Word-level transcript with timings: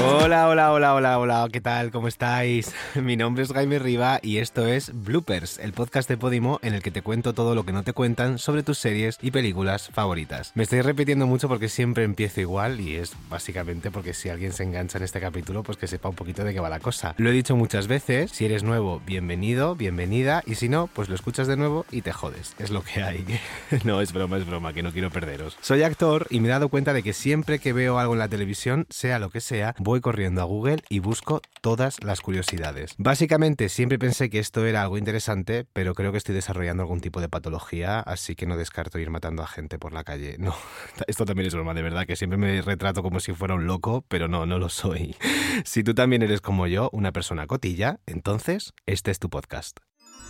Hola, 0.00 0.48
hola, 0.48 0.72
hola, 0.72 0.94
hola, 0.94 1.18
hola, 1.18 1.48
¿qué 1.52 1.60
tal? 1.60 1.90
¿Cómo 1.90 2.08
estáis? 2.08 2.72
Mi 2.94 3.16
nombre 3.16 3.44
es 3.44 3.52
Jaime 3.52 3.78
Riva 3.78 4.18
y 4.22 4.38
esto 4.38 4.66
es 4.66 4.90
Bloopers, 4.92 5.58
el 5.58 5.72
podcast 5.72 6.08
de 6.08 6.16
Podimo 6.16 6.58
en 6.62 6.74
el 6.74 6.82
que 6.82 6.90
te 6.90 7.02
cuento 7.02 7.34
todo 7.34 7.54
lo 7.54 7.64
que 7.64 7.72
no 7.72 7.82
te 7.84 7.92
cuentan 7.92 8.38
sobre 8.38 8.62
tus 8.62 8.78
series 8.78 9.18
y 9.22 9.30
películas 9.30 9.90
favoritas. 9.92 10.52
Me 10.54 10.64
estoy 10.64 10.80
repitiendo 10.80 11.26
mucho 11.26 11.48
porque 11.48 11.68
siempre 11.68 12.04
empiezo 12.04 12.40
igual 12.40 12.80
y 12.80 12.96
es 12.96 13.12
básicamente 13.30 13.90
porque 13.90 14.14
si 14.14 14.28
alguien 14.28 14.52
se 14.52 14.64
engancha 14.64 14.98
en 14.98 15.04
este 15.04 15.20
capítulo, 15.20 15.62
pues 15.62 15.78
que 15.78 15.86
sepa 15.86 16.08
un 16.08 16.16
poquito 16.16 16.42
de 16.42 16.52
qué 16.52 16.60
va 16.60 16.68
la 16.68 16.80
cosa. 16.80 17.14
Lo 17.18 17.30
he 17.30 17.32
dicho 17.32 17.54
muchas 17.56 17.86
veces, 17.86 18.32
si 18.32 18.44
eres 18.44 18.64
nuevo, 18.64 19.00
bienvenido, 19.06 19.76
bienvenida 19.76 20.42
y 20.46 20.56
si 20.56 20.68
no, 20.68 20.88
pues 20.88 21.08
lo 21.08 21.14
escuchas 21.14 21.46
de 21.46 21.56
nuevo 21.56 21.86
y 21.90 22.02
te 22.02 22.12
jodes, 22.12 22.54
es 22.58 22.70
lo 22.70 22.82
que 22.82 23.02
hay. 23.02 23.24
no, 23.84 24.00
es 24.00 24.12
broma, 24.12 24.38
es 24.38 24.46
broma, 24.46 24.72
que 24.72 24.82
no 24.82 24.92
quiero 24.92 25.10
perderos. 25.10 25.56
Soy 25.60 25.82
actor 25.82 26.26
y 26.30 26.40
me 26.40 26.48
he 26.48 26.50
dado 26.50 26.68
cuenta 26.68 26.92
de 26.92 27.02
que 27.02 27.12
siempre 27.12 27.58
que 27.58 27.72
veo 27.72 27.98
algo 27.98 28.14
en 28.14 28.18
la 28.18 28.28
televisión, 28.28 28.86
sea 28.90 29.18
lo 29.18 29.30
que 29.30 29.40
sea, 29.40 29.74
voy 29.78 29.91
corriendo 30.00 30.40
a 30.40 30.44
Google 30.44 30.82
y 30.88 31.00
busco 31.00 31.42
todas 31.60 32.02
las 32.02 32.20
curiosidades. 32.20 32.94
Básicamente 32.98 33.68
siempre 33.68 33.98
pensé 33.98 34.30
que 34.30 34.38
esto 34.38 34.64
era 34.64 34.82
algo 34.82 34.98
interesante, 34.98 35.66
pero 35.72 35.94
creo 35.94 36.12
que 36.12 36.18
estoy 36.18 36.34
desarrollando 36.34 36.82
algún 36.82 37.00
tipo 37.00 37.20
de 37.20 37.28
patología, 37.28 38.00
así 38.00 38.34
que 38.34 38.46
no 38.46 38.56
descarto 38.56 38.98
ir 38.98 39.10
matando 39.10 39.42
a 39.42 39.46
gente 39.46 39.78
por 39.78 39.92
la 39.92 40.04
calle. 40.04 40.36
No, 40.38 40.54
esto 41.06 41.24
también 41.24 41.46
es 41.46 41.54
broma, 41.54 41.74
de 41.74 41.82
verdad, 41.82 42.06
que 42.06 42.16
siempre 42.16 42.38
me 42.38 42.62
retrato 42.62 43.02
como 43.02 43.20
si 43.20 43.32
fuera 43.32 43.54
un 43.54 43.66
loco, 43.66 44.04
pero 44.08 44.28
no, 44.28 44.46
no 44.46 44.58
lo 44.58 44.68
soy. 44.68 45.16
Si 45.64 45.84
tú 45.84 45.94
también 45.94 46.22
eres 46.22 46.40
como 46.40 46.66
yo, 46.66 46.88
una 46.92 47.12
persona 47.12 47.46
cotilla, 47.46 48.00
entonces 48.06 48.72
este 48.86 49.10
es 49.10 49.18
tu 49.18 49.28
podcast. 49.28 49.78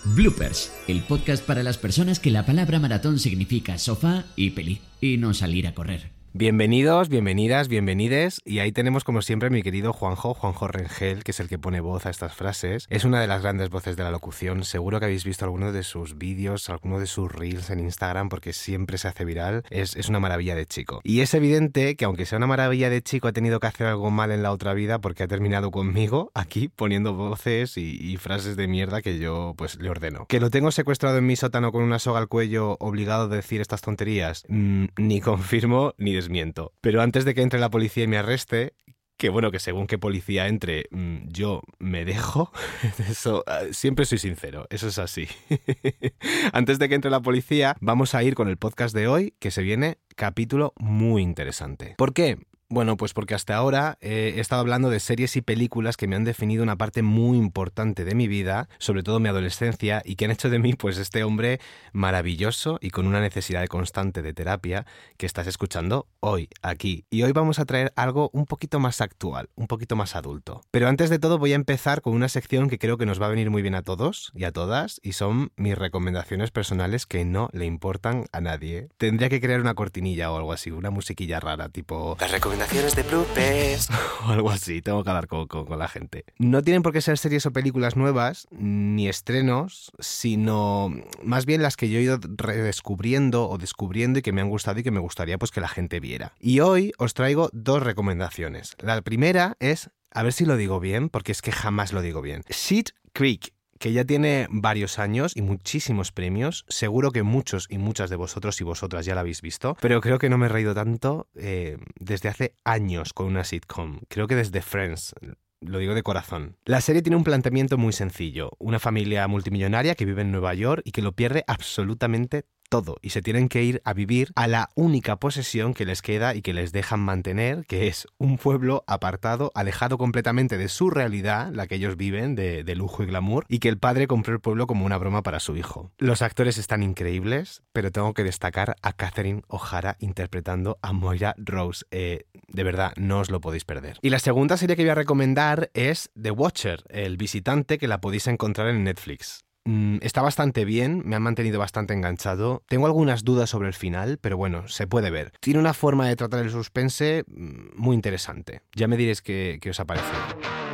Bloopers, 0.05 0.73
el 0.89 1.03
podcast 1.03 1.45
para 1.45 1.62
las 1.62 1.79
personas 1.79 2.19
que 2.19 2.33
la 2.33 2.45
palabra 2.45 2.81
maratón 2.81 3.19
significa 3.19 3.79
sofá 3.79 4.25
y 4.34 4.51
peli, 4.51 4.81
y 5.01 5.17
no 5.17 5.33
salir 5.33 5.67
a 5.69 5.75
correr. 5.75 6.22
Bienvenidos, 6.34 7.11
bienvenidas, 7.11 7.69
bienvenides. 7.69 8.41
Y 8.47 8.61
ahí 8.61 8.72
tenemos 8.72 9.05
como 9.05 9.20
siempre 9.20 9.50
mi 9.50 9.62
querido 9.62 9.92
Juanjo, 9.92 10.33
Juanjo 10.33 10.66
Rengel, 10.66 11.25
que 11.25 11.33
es 11.33 11.41
el 11.41 11.48
que 11.48 11.58
pone 11.58 11.83
voz 11.83 12.06
a 12.06 12.11
estas 12.11 12.34
frases. 12.34 12.86
Es 12.88 13.05
una 13.05 13.20
de 13.20 13.27
las 13.27 13.42
grandes 13.42 13.69
voces 13.69 13.98
de 13.98 14.02
la 14.02 14.11
locución. 14.11 14.64
Seguro 14.64 14.98
que 14.98 15.05
habéis 15.05 15.25
visto 15.25 15.44
alguno 15.44 15.72
de 15.72 15.83
sus 15.83 16.16
vídeos, 16.16 16.70
alguno 16.70 16.98
de 16.98 17.06
sus 17.06 17.30
reels 17.30 17.69
en 17.69 17.80
Instagram, 17.80 18.30
porque 18.30 18.55
siempre 18.55 18.97
se 18.97 19.08
hace 19.08 19.27
viral. 19.27 19.62
Es, 19.69 19.94
es 19.94 20.08
una 20.08 20.20
maravilla 20.20 20.55
de 20.55 20.64
chico. 20.64 21.03
Y 21.05 21.20
es 21.20 21.34
evidente 21.34 21.97
que 21.97 22.06
aunque 22.06 22.25
sea 22.25 22.38
una 22.38 22.47
maravilla 22.47 22.88
de 22.88 23.03
chico, 23.03 23.28
ha 23.28 23.33
tenido 23.33 23.60
que 23.60 23.66
hacer 23.66 23.86
algo 23.86 24.10
mal 24.10 24.33
en 24.33 24.42
la 24.42 24.53
otra 24.53 24.72
vida 24.72 25.00
porque 25.00 25.25
ha 25.25 25.28
terminado 25.28 25.70
conmigo 25.70 26.30
aquí 26.33 26.69
poniendo 26.69 27.12
voces 27.12 27.77
y, 27.77 27.98
y 28.00 28.16
frases 28.16 28.56
de 28.56 28.69
mierda 28.69 29.03
que 29.03 29.19
yo 29.19 29.53
pues 29.58 29.78
le 29.78 29.91
ordeno. 29.91 30.25
Que 30.28 30.41
lo 30.41 30.48
tengo 30.48 30.70
secuestrado 30.70 31.19
en 31.19 31.27
mi 31.27 31.36
sótano 31.36 31.72
con 31.72 31.83
una 31.83 31.98
soga 31.98 32.20
al 32.20 32.28
cuello, 32.28 32.78
obligado 32.80 33.25
a 33.25 33.28
decir 33.28 33.60
estas 33.60 33.83
tonterías, 33.83 34.47
mm, 34.48 34.86
ni 34.97 35.20
confirmo 35.20 35.92
ni 35.98 36.22
desmiento. 36.23 36.73
Pero 36.81 37.03
antes 37.03 37.25
de 37.25 37.34
que 37.34 37.42
entre 37.42 37.61
la 37.61 37.70
policía 37.70 38.05
y 38.05 38.09
me 38.09 38.19
arreste, 38.19 38.75
que 39.17 39.28
bueno, 39.28 39.51
que 39.51 39.61
según 39.61 39.87
qué 39.87 39.98
policía 39.98 40.48
entre, 40.48 40.87
mm, 40.91 41.28
yo 41.28 41.62
me 41.78 42.05
dejo. 42.05 42.51
Eso, 43.09 43.45
ah, 43.47 43.62
siempre 43.70 44.05
soy 44.05 44.19
sincero, 44.19 44.67
eso 44.70 44.89
es 44.89 44.98
así. 44.98 45.28
Antes 46.53 46.78
de 46.78 46.89
que 46.89 46.97
entre 46.97 47.11
la 47.11 47.20
policía, 47.20 47.77
vamos 47.81 48.15
a 48.15 48.23
ir 48.25 48.34
con 48.34 48.48
el 48.48 48.56
podcast 48.56 48.95
de 48.95 49.06
hoy, 49.06 49.34
que 49.39 49.50
se 49.50 49.62
viene 49.62 49.98
capítulo 50.17 50.73
muy 50.77 51.23
interesante. 51.23 51.95
¿Por 51.98 52.12
qué? 52.12 52.39
Bueno, 52.73 52.97
pues 52.97 53.12
porque 53.12 53.34
hasta 53.34 53.55
ahora 53.55 53.98
eh, 54.01 54.33
he 54.37 54.41
estado 54.41 54.62
hablando 54.62 54.89
de 54.89 54.98
series 54.98 55.37
y 55.37 55.42
películas 55.42 55.98
que 55.98 56.06
me 56.06 56.17
han 56.17 56.25
definido 56.25 56.62
una 56.62 56.77
parte 56.77 57.03
muy 57.03 57.37
importante 57.37 58.06
de 58.06 58.15
mi 58.15 58.28
vida, 58.28 58.70
sobre 58.78 59.03
todo 59.03 59.20
mi 59.20 59.28
adolescencia, 59.28 60.01
y 60.06 60.17
que 60.17 60.25
han 60.25 60.31
hecho 60.31 60.48
de 60.48 60.59
mí 60.59 60.73
pues 60.73 60.97
este 60.97 61.23
hombre 61.23 61.61
maravilloso 61.93 62.78
y 62.81 62.89
con 62.89 63.06
una 63.06 63.20
necesidad 63.20 63.67
constante 63.67 64.23
de 64.23 64.33
terapia 64.33 64.87
que 65.19 65.27
estás 65.27 65.48
escuchando 65.48 66.06
hoy, 66.20 66.48
aquí. 66.62 67.05
Y 67.11 67.25
hoy 67.25 67.33
vamos 67.33 67.59
a 67.59 67.67
traer 67.67 67.93
algo 67.95 68.31
un 68.33 68.47
poquito 68.47 68.81
más 68.81 69.03
actual, 69.03 69.50
un 69.54 69.66
poquito 69.66 69.94
más 69.94 70.16
adulto. 70.16 70.62
Pero 70.71 70.89
antes 70.89 71.10
de 71.10 71.19
todo 71.19 71.37
voy 71.37 71.53
a 71.53 71.56
empezar 71.56 72.00
con 72.00 72.15
una 72.15 72.31
sección 72.31 72.71
que 72.71 72.78
creo 72.78 72.97
que 72.97 73.04
nos 73.04 73.21
va 73.21 73.27
a 73.27 73.28
venir 73.28 73.50
muy 73.50 73.60
bien 73.60 73.75
a 73.75 73.83
todos 73.83 74.33
y 74.34 74.44
a 74.44 74.50
todas, 74.50 74.99
y 75.03 75.12
son 75.12 75.53
mis 75.56 75.77
recomendaciones 75.77 76.50
personales 76.50 77.04
que 77.04 77.27
no 77.27 77.50
le 77.53 77.66
importan 77.66 78.25
a 78.33 78.41
nadie. 78.41 78.89
Tendría 78.97 79.28
que 79.28 79.43
crear 79.43 79.60
una 79.60 79.75
cortinilla 79.75 80.33
o 80.33 80.39
algo 80.39 80.54
así, 80.54 80.71
una 80.71 80.89
musiquilla 80.89 81.39
rara, 81.39 81.69
tipo... 81.69 82.16
Las 82.19 82.31
de 82.71 83.03
bloopers 83.03 83.89
o 84.27 84.31
algo 84.31 84.50
así, 84.50 84.81
tengo 84.83 85.03
que 85.03 85.11
hablar 85.11 85.27
con, 85.27 85.49
con, 85.49 85.67
con, 85.67 85.78
la 85.81 85.89
gente. 85.89 86.25
No 86.39 86.62
tienen 86.62 86.83
por 86.83 86.93
qué 86.93 87.00
ser 87.00 87.19
series 87.19 87.45
o 87.45 87.53
películas 87.53 87.97
nuevas, 87.97 88.47
ni 88.53 89.09
estrenos, 89.09 89.91
sino 89.99 90.95
más 91.25 91.45
bien 91.45 91.61
las 91.61 91.77
que 91.77 91.91
yo 91.91 91.99
he 91.99 92.03
ido 92.03 92.21
redescubriendo 92.22 93.49
o 93.49 93.59
descubriendo 93.59 94.21
y 94.21 94.22
que 94.22 94.33
me 94.33 94.43
han 94.43 94.49
gustado 94.49 94.78
y 94.78 94.84
que 94.84 94.93
me 94.93 95.01
gustaría 95.01 95.39
pues 95.39 95.51
que 95.51 95.61
la 95.61 95.67
gente 95.67 95.99
viera. 95.99 96.34
Y 96.39 96.61
hoy 96.61 96.93
os 96.99 97.15
traigo 97.15 97.51
dos 97.53 97.83
recomendaciones. 97.83 98.77
La 98.78 99.03
primera 99.03 99.56
es, 99.59 99.91
a 100.12 100.22
ver 100.22 100.33
si 100.33 100.47
lo 100.47 100.56
digo 100.56 100.78
bien, 100.78 101.09
porque 101.09 101.33
es 101.33 101.43
que 101.43 101.51
jamás 101.51 101.93
lo 101.93 102.01
digo 102.01 102.22
bien. 102.22 102.45
Sheet 102.49 102.91
Creek 103.12 103.53
que 103.82 103.93
ya 103.93 104.04
tiene 104.04 104.47
varios 104.48 105.00
años 105.00 105.32
y 105.37 105.43
muchísimos 105.43 106.12
premios. 106.12 106.65
Seguro 106.69 107.10
que 107.10 107.25
muchos 107.25 107.66
y 107.69 107.78
muchas 107.78 108.10
de 108.10 108.16
vosotros 108.16 108.60
y 108.60 108.65
vosotras 108.65 109.04
ya 109.04 109.16
la 109.16 109.22
habéis 109.22 109.43
visto, 109.43 109.76
pero 109.81 110.00
creo 110.00 110.20
que 110.20 110.28
no 110.28 110.38
me 110.38 110.47
he 110.47 110.48
reído 110.48 110.72
tanto 110.72 111.26
eh, 111.34 111.78
desde 111.98 112.28
hace 112.28 112.54
años 112.62 113.12
con 113.12 113.26
una 113.26 113.42
sitcom. 113.42 113.98
Creo 114.09 114.28
que 114.28 114.37
desde 114.37 114.62
Friends. 114.62 115.16
Lo 115.60 115.78
digo 115.78 115.94
de 115.94 116.04
corazón. 116.04 116.56
La 116.65 116.81
serie 116.81 117.03
tiene 117.03 117.16
un 117.16 117.25
planteamiento 117.25 117.76
muy 117.76 117.92
sencillo. 117.92 118.53
Una 118.60 118.78
familia 118.78 119.26
multimillonaria 119.26 119.97
que 119.97 120.04
vive 120.04 120.22
en 120.22 120.31
Nueva 120.31 120.54
York 120.54 120.82
y 120.84 120.92
que 120.92 121.03
lo 121.03 121.12
pierde 121.12 121.42
absolutamente 121.48 122.44
todo 122.72 122.97
y 123.03 123.10
se 123.10 123.21
tienen 123.21 123.50
que 123.50 123.62
ir 123.62 123.83
a 123.84 123.93
vivir 123.93 124.33
a 124.34 124.49
la 124.49 124.71
única 124.77 125.16
posesión 125.16 125.75
que 125.75 125.84
les 125.84 126.00
queda 126.00 126.34
y 126.34 126.41
que 126.41 126.55
les 126.55 126.72
dejan 126.72 127.00
mantener, 127.00 127.66
que 127.66 127.87
es 127.87 128.06
un 128.16 128.38
pueblo 128.38 128.83
apartado, 128.87 129.53
alejado 129.55 129.99
completamente 129.99 130.56
de 130.56 130.71
su 130.71 130.88
realidad, 130.88 131.50
la 131.53 131.66
que 131.66 131.75
ellos 131.75 131.99
viven, 131.99 132.34
de, 132.34 132.65
lujo 132.75 133.03
y 133.03 133.06
glamour, 133.06 133.44
y 133.47 133.59
que 133.59 133.69
el 133.69 133.77
padre 133.77 134.06
compró 134.06 134.33
el 134.33 134.41
pueblo 134.41 134.66
como 134.66 134.87
una 134.87 134.97
broma 134.97 135.22
para 135.22 135.38
su 135.38 135.55
hijo. 135.55 135.93
Los 135.99 136.22
actores 136.22 136.56
están 136.56 136.83
increíbles, 136.83 137.62
pero 137.75 137.93
tengo 137.93 138.15
que 138.15 138.25
destacar 138.25 138.75
a 138.81 138.94
Catherine 138.94 139.43
O'Hara 139.49 139.99
interpretando 140.00 140.78
a 140.81 140.94
Moira 140.94 141.34
Rose. 141.37 141.84
Eh, 141.91 142.25
de 142.49 142.65
verdad, 142.65 142.94
no 142.97 143.19
os 143.19 143.31
lo 143.31 143.43
podéis 143.43 143.66
perder. 143.66 143.99
Y 144.00 144.09
la 144.09 144.19
segunda 144.19 144.56
serie 144.56 144.77
que 144.77 144.83
voy 144.84 144.91
a 144.93 144.94
recomendar 144.94 145.71
es 145.75 146.10
The 146.19 146.31
Watcher, 146.31 146.84
el 146.89 147.19
visitante, 147.19 147.77
que 147.77 147.87
la 147.87 148.00
podéis 148.00 148.28
encontrar 148.28 148.69
en 148.69 148.83
Netflix. 148.83 149.44
Mm, 149.65 149.99
está 150.03 150.23
bastante 150.23 150.65
bien, 150.65 151.03
me 151.05 151.17
han 151.17 151.23
mantenido 151.23 151.59
bastante 151.59 151.95
enganchado. 151.95 152.62
Tengo 152.69 152.87
algunas 152.87 153.25
dudas 153.25 153.50
sobre 153.50 153.69
el 153.69 153.75
final, 153.75 154.19
pero 154.21 154.37
bueno, 154.37 154.67
se 154.69 154.87
puede 154.87 155.11
ver. 155.11 155.33
Tiene 155.41 155.61
una 155.61 155.75
forma 155.75 156.09
de 156.09 156.17
tratar 156.17 156.41
el 156.41 156.50
suspense 156.50 157.25
mm, 157.28 157.77
muy 157.77 157.95
interesante. 157.95 158.62
Ya 158.75 158.89
me 158.89 158.97
diréis 158.97 159.22
qué, 159.22 159.59
qué 159.61 159.71
os 159.71 159.81
ha 159.81 159.84
parecido. 159.84 160.72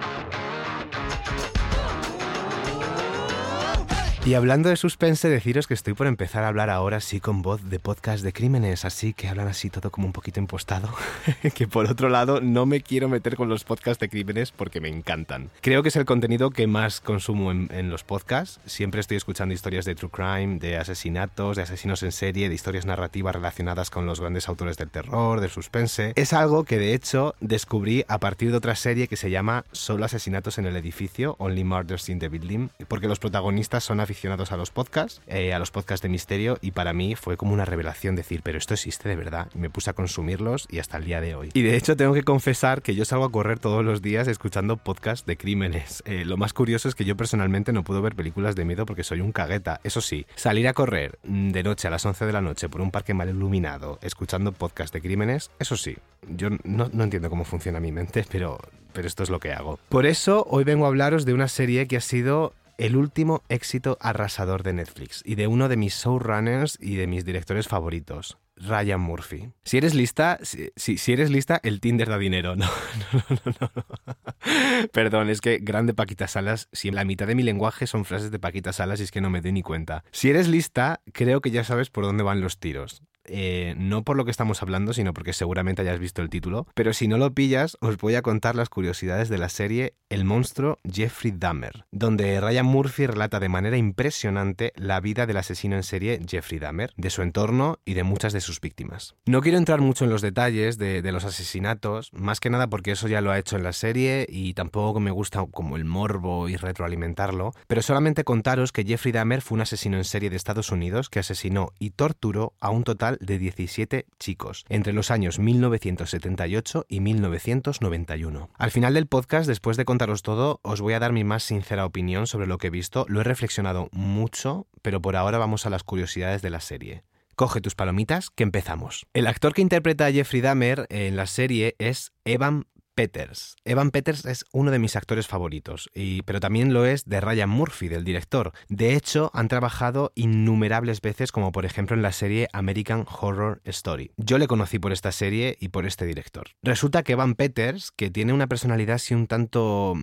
Y 4.27 4.35
hablando 4.35 4.69
de 4.69 4.77
suspense, 4.77 5.29
deciros 5.31 5.67
que 5.67 5.75
estoy 5.75 5.95
por 5.95 6.07
empezar 6.07 6.45
a 6.45 6.49
hablar 6.49 6.69
ahora 6.69 7.01
sí 7.01 7.19
con 7.19 7.41
voz 7.41 7.71
de 7.71 7.79
podcast 7.79 8.23
de 8.23 8.33
crímenes, 8.33 8.85
así 8.85 9.15
que 9.15 9.29
hablan 9.29 9.49
así 9.49 9.71
todo 9.71 9.91
como 9.91 10.07
un 10.07 10.13
poquito 10.13 10.39
impostado. 10.39 10.91
que 11.55 11.67
por 11.67 11.87
otro 11.87 12.11
lado, 12.11 12.41
no 12.41 12.67
me 12.67 12.83
quiero 12.83 13.09
meter 13.09 13.37
con 13.37 13.49
los 13.49 13.65
podcasts 13.65 14.01
de 14.01 14.11
crímenes 14.11 14.51
porque 14.53 14.81
me 14.81 14.89
encantan. 14.89 15.51
Creo 15.63 15.83
que 15.83 15.89
es 15.89 15.97
el 15.97 16.05
contenido 16.05 16.51
que 16.51 16.67
más 16.67 17.01
consumo 17.01 17.51
en, 17.53 17.71
en 17.73 17.89
los 17.89 18.05
podcasts. 18.05 18.61
Siempre 18.67 19.01
estoy 19.01 19.17
escuchando 19.17 19.55
historias 19.55 19.87
de 19.87 19.95
true 19.95 20.11
crime, 20.11 20.59
de 20.59 20.77
asesinatos, 20.77 21.57
de 21.57 21.63
asesinos 21.63 22.03
en 22.03 22.13
serie, 22.13 22.49
de 22.51 22.55
historias 22.55 22.85
narrativas 22.85 23.35
relacionadas 23.35 23.89
con 23.89 24.05
los 24.05 24.21
grandes 24.21 24.49
autores 24.49 24.77
del 24.77 24.91
terror, 24.91 25.41
del 25.41 25.51
suspense. 25.51 26.13
Es 26.17 26.35
algo 26.35 26.65
que 26.65 26.79
de 26.79 26.93
hecho 26.93 27.35
descubrí 27.41 28.05
a 28.09 28.19
partir 28.19 28.51
de 28.51 28.59
otra 28.59 28.75
serie 28.75 29.09
que 29.09 29.17
se 29.17 29.31
llama 29.31 29.65
Solo 29.73 30.05
asesinatos 30.05 30.59
en 30.59 30.67
el 30.67 30.77
edificio, 30.77 31.37
Only 31.39 31.65
Murders 31.65 32.09
in 32.11 32.19
the 32.19 32.29
Building, 32.29 32.69
porque 32.89 33.09
los 33.09 33.21
protagonistas 33.21 33.85
son 33.85 34.01
aficionados 34.09 34.53
a 34.53 34.57
los 34.57 34.71
podcasts, 34.71 35.21
eh, 35.27 35.53
a 35.53 35.59
los 35.59 35.71
podcasts 35.71 36.03
de 36.03 36.09
misterio, 36.09 36.59
y 36.63 36.71
para 36.71 36.95
mí 36.95 37.15
fue 37.15 37.37
como 37.37 37.53
una 37.53 37.67
revelación 37.67 38.17
decir, 38.17 38.41
pero 38.43 38.57
esto 38.57 38.73
existe 38.73 39.07
de 39.09 39.17
verdad. 39.17 39.49
Y 39.55 39.59
me 39.59 39.69
puse 39.69 39.91
a 39.91 39.93
consumirlos 39.93 40.67
y 40.71 40.79
hasta 40.79 40.97
el 40.97 41.05
día 41.05 41.21
de 41.21 41.35
hoy. 41.35 41.51
Y 41.53 41.63
de 41.63 41.77
hecho 41.77 41.95
tengo 41.95 42.15
que 42.15 42.23
confesar 42.23 42.81
que 42.81 42.95
yo 42.95 43.05
salgo 43.05 43.27
a 43.27 43.33
correr 43.33 43.59
todos 43.59 43.85
los 43.85 44.01
días 44.01 44.27
escuchando 44.29 44.79
podcasts 44.79 45.27
de 45.27 45.37
crímenes. 45.37 46.03
Eh, 46.09 46.25
lo 46.25 46.39
más 46.39 46.55
curioso 46.55 46.89
es 46.89 46.95
que 46.95 47.05
yo 47.05 47.19
personalmente 47.19 47.71
no 47.71 47.85
puedo 47.85 48.01
ver 48.01 48.15
películas 48.15 48.57
de 48.57 48.65
miedo 48.65 48.87
porque 48.87 49.05
soy 49.05 49.21
un 49.21 49.31
cagueta. 49.31 49.79
Eso 49.85 50.01
sí, 50.01 50.25
salir 50.37 50.67
a 50.67 50.73
correr 50.73 51.19
de 51.23 51.63
noche 51.63 51.87
a 51.87 51.91
las 51.91 52.07
11 52.07 52.25
de 52.25 52.33
la 52.33 52.41
noche 52.41 52.71
por 52.71 52.81
un 52.81 52.91
parque 52.91 53.13
mal 53.13 53.29
iluminado, 53.29 53.99
escuchando 54.01 54.53
podcasts 54.53 54.93
de 54.93 55.03
crímenes, 55.03 55.51
eso 55.59 55.77
sí, 55.77 55.99
yo 56.29 56.49
no, 56.65 56.87
entiendo 57.03 57.29
cómo 57.29 57.45
funciona 57.45 57.79
mi 57.79 57.93
mente, 57.93 58.25
pero 58.31 58.59
esto 59.07 59.23
es 59.23 59.31
lo 59.31 59.41
que 59.41 59.53
hago. 59.53 59.79
Por 59.89 60.07
eso 60.07 60.47
hoy 60.49 60.65
vengo 60.65 60.85
a 60.85 60.89
hablaros 60.89 61.25
de 61.25 61.35
una 61.35 61.49
serie 61.49 61.87
que 61.87 61.97
ha 61.97 62.01
sido 62.01 62.53
el 62.79 62.97
último 62.97 63.43
éxito 63.49 63.99
arrasador 64.01 64.63
de 64.63 64.73
Netflix 64.73 65.23
y 65.27 65.35
de 65.35 65.49
uno 65.49 65.69
de 65.69 65.77
mis 65.77 65.95
showrunners 65.95 66.79
y 66.81 66.95
de 66.95 67.09
mis 67.09 67.25
directores 67.25 67.69
favoritos, 67.69 68.39
Ryan 68.57 69.01
Murphy. 69.01 69.51
Si 69.65 69.77
eres 69.77 69.95
lista, 69.95 70.39
si, 70.43 70.71
si, 70.77 71.13
eres 71.13 71.31
lista, 71.31 71.61
el 71.63 71.81
Tinder 71.81 72.09
da 72.09 72.19
dinero. 72.19 72.57
No, 72.57 72.67
no, 73.13 73.25
no, 73.29 73.53
no, 73.61 73.73
no. 73.75 74.89
Perdón, 74.93 75.29
es 75.29 75.41
que 75.41 75.59
grande 75.59 75.95
Paquita 75.95 76.29
Salas, 76.29 76.69
si 76.73 76.91
la 76.91 77.05
mitad 77.05 77.27
de 77.27 77.35
mi 77.35 77.43
lenguaje 77.43 77.87
son 77.87 78.05
frases 78.05 78.31
de 78.31 78.39
Paquita 78.39 78.73
Salas 78.73 79.01
y 79.01 79.05
es 79.05 79.11
que 79.11 79.21
no 79.21 79.31
me 79.31 79.41
doy 79.41 79.53
ni 79.53 79.63
cuenta. 79.63 80.05
Si 80.11 80.31
eres 80.31 80.49
lista, 80.49 81.01
creo 81.13 81.41
que 81.41 81.51
ya 81.51 81.65
sabes 81.65 81.91
por 81.91 82.05
dónde 82.05 82.23
van 82.23 82.41
los 82.41 82.59
tiros. 82.59 83.03
Eh, 83.29 83.75
no 83.77 84.03
por 84.03 84.17
lo 84.17 84.25
que 84.25 84.31
estamos 84.31 84.63
hablando, 84.63 84.93
sino 84.93 85.15
porque 85.15 85.33
seguramente 85.33 85.83
hayas 85.83 85.99
visto 85.99 86.23
el 86.23 86.31
título, 86.31 86.67
pero 86.75 86.93
si 86.93 87.09
no 87.09 87.19
lo 87.19 87.33
pillas, 87.33 87.77
os 87.81 87.97
voy 87.99 88.15
a 88.15 88.23
contar 88.23 88.55
las 88.57 88.69
curiosidades 88.69 89.29
de 89.29 89.39
la 89.39 89.49
serie 89.49 89.95
El 90.09 90.25
monstruo 90.25 90.79
Jeffrey 90.91 91.33
Dahmer, 91.37 91.85
donde 91.91 92.41
Ryan 92.41 92.67
Murphy 92.67 93.07
relata 93.07 93.41
de 93.41 93.49
manera 93.49 93.77
impresionante 93.77 94.73
la 94.77 95.01
vida 95.01 95.27
del 95.27 95.37
asesino 95.37 95.77
en 95.77 95.83
serie 95.83 96.21
Jeffrey 96.27 96.59
Dahmer, 96.59 96.93
de 96.97 97.11
su 97.11 97.23
entorno 97.23 97.79
y 97.85 97.95
de 97.95 98.03
muchas 98.03 98.33
de 98.33 98.41
sus 98.41 98.61
víctimas. 98.61 99.15
No 99.27 99.41
quiero 99.41 99.59
entrar 99.59 99.81
mucho 99.81 100.05
en 100.05 100.11
los 100.11 100.23
detalles 100.23 100.79
de, 100.79 101.03
de 101.03 101.13
los 101.13 101.25
asesinatos, 101.25 102.13
más 102.13 102.41
que 102.41 102.51
nada 102.51 102.69
porque 102.69 102.93
eso 102.93 103.09
ya 103.09 103.21
lo 103.21 103.31
ha 103.31 103.39
hecho 103.39 103.57
en 103.57 103.63
la 103.63 103.73
serie 103.73 104.27
y 104.29 104.55
tampoco 104.55 105.01
me 105.01 105.11
gusta 105.11 105.45
como 105.51 105.77
el 105.77 105.85
morbo 105.85 106.49
y 106.49 106.57
retroalimentarlo, 106.57 107.53
pero 107.67 107.83
solamente 107.83 108.25
contaros 108.25 108.73
que 108.73 108.85
Jeffrey 108.85 109.13
Dahmer 109.13 109.43
fue 109.43 109.57
un 109.57 109.63
asesino 109.63 109.97
en 109.97 110.05
serie 110.05 110.31
de 110.31 110.37
Estados 110.37 110.73
Unidos 110.73 111.09
que 111.11 111.19
asesinó 111.19 111.73
y 111.79 111.91
torturó 111.91 112.55
a 112.61 112.71
un 112.71 112.85
total 112.85 113.18
de 113.21 113.39
17 113.39 114.07
chicos 114.19 114.65
entre 114.69 114.93
los 114.93 115.11
años 115.11 115.39
1978 115.39 116.87
y 116.89 117.01
1991. 117.01 118.51
Al 118.57 118.71
final 118.71 118.95
del 118.95 119.07
podcast, 119.07 119.49
después 119.49 119.77
de 119.77 119.85
contaros 119.85 120.23
todo, 120.23 120.61
os 120.63 120.81
voy 120.81 120.95
a 120.95 121.01
dar 121.01 121.13
mi 121.13 121.25
más 121.25 121.43
sincera 121.43 121.85
opinión 121.85 122.27
sobre 122.27 122.47
lo 122.47 122.59
que 122.59 122.69
he 122.69 122.71
visto. 122.71 123.07
Lo 123.09 123.21
he 123.21 123.25
reflexionado 123.25 123.89
mucho, 123.93 124.67
pero 124.83 125.01
por 125.01 125.17
ahora 125.17 125.39
vamos 125.39 125.67
a 125.67 125.71
las 125.71 125.85
curiosidades 125.85 126.43
de 126.43 126.51
la 126.51 126.61
serie. 126.61 127.05
Coge 127.37 127.61
tus 127.61 127.77
palomitas, 127.77 128.31
que 128.31 128.43
empezamos. 128.43 129.07
El 129.15 129.29
actor 129.29 129.55
que 129.55 129.63
interpreta 129.63 130.07
a 130.07 130.13
Jeffrey 130.13 130.41
Dahmer 130.41 130.87
en 130.91 131.15
la 131.15 131.27
serie 131.27 131.77
es 131.79 132.13
Evan 132.25 132.67
Peters. 132.99 133.55
Evan 133.65 133.93
Peters 133.93 134.25
es 134.25 134.45
uno 134.51 134.73
de 134.73 134.81
mis 134.81 134.97
actores 134.97 135.29
favoritos, 135.29 135.89
pero 136.25 136.41
también 136.41 136.73
lo 136.73 136.85
es 136.85 137.05
de 137.05 137.21
Ryan 137.21 137.49
Murphy, 137.49 137.87
del 137.87 138.03
director. 138.03 138.53
De 138.69 138.97
hecho, 138.97 139.31
han 139.35 139.47
trabajado 139.47 140.11
innumerables 140.17 141.01
veces, 141.01 141.31
como 141.31 141.53
por 141.53 141.65
ejemplo 141.65 141.95
en 141.95 142.03
la 142.03 142.11
serie 142.11 142.49
American 142.53 143.07
Horror 143.09 143.61
Story. 143.63 144.11
Yo 144.17 144.37
le 144.39 144.49
conocí 144.49 144.81
por 144.81 144.91
esta 144.91 145.13
serie 145.13 145.57
y 145.61 145.69
por 145.69 145.87
este 145.87 146.07
director. 146.07 146.49
Resulta 146.61 147.05
que 147.05 147.13
Evan 147.13 147.37
Peters, 147.37 147.93
que 147.93 148.11
tiene 148.11 148.33
una 148.33 148.49
personalidad 148.49 148.97
así 148.97 149.15
un 149.15 149.29
tanto... 149.29 149.95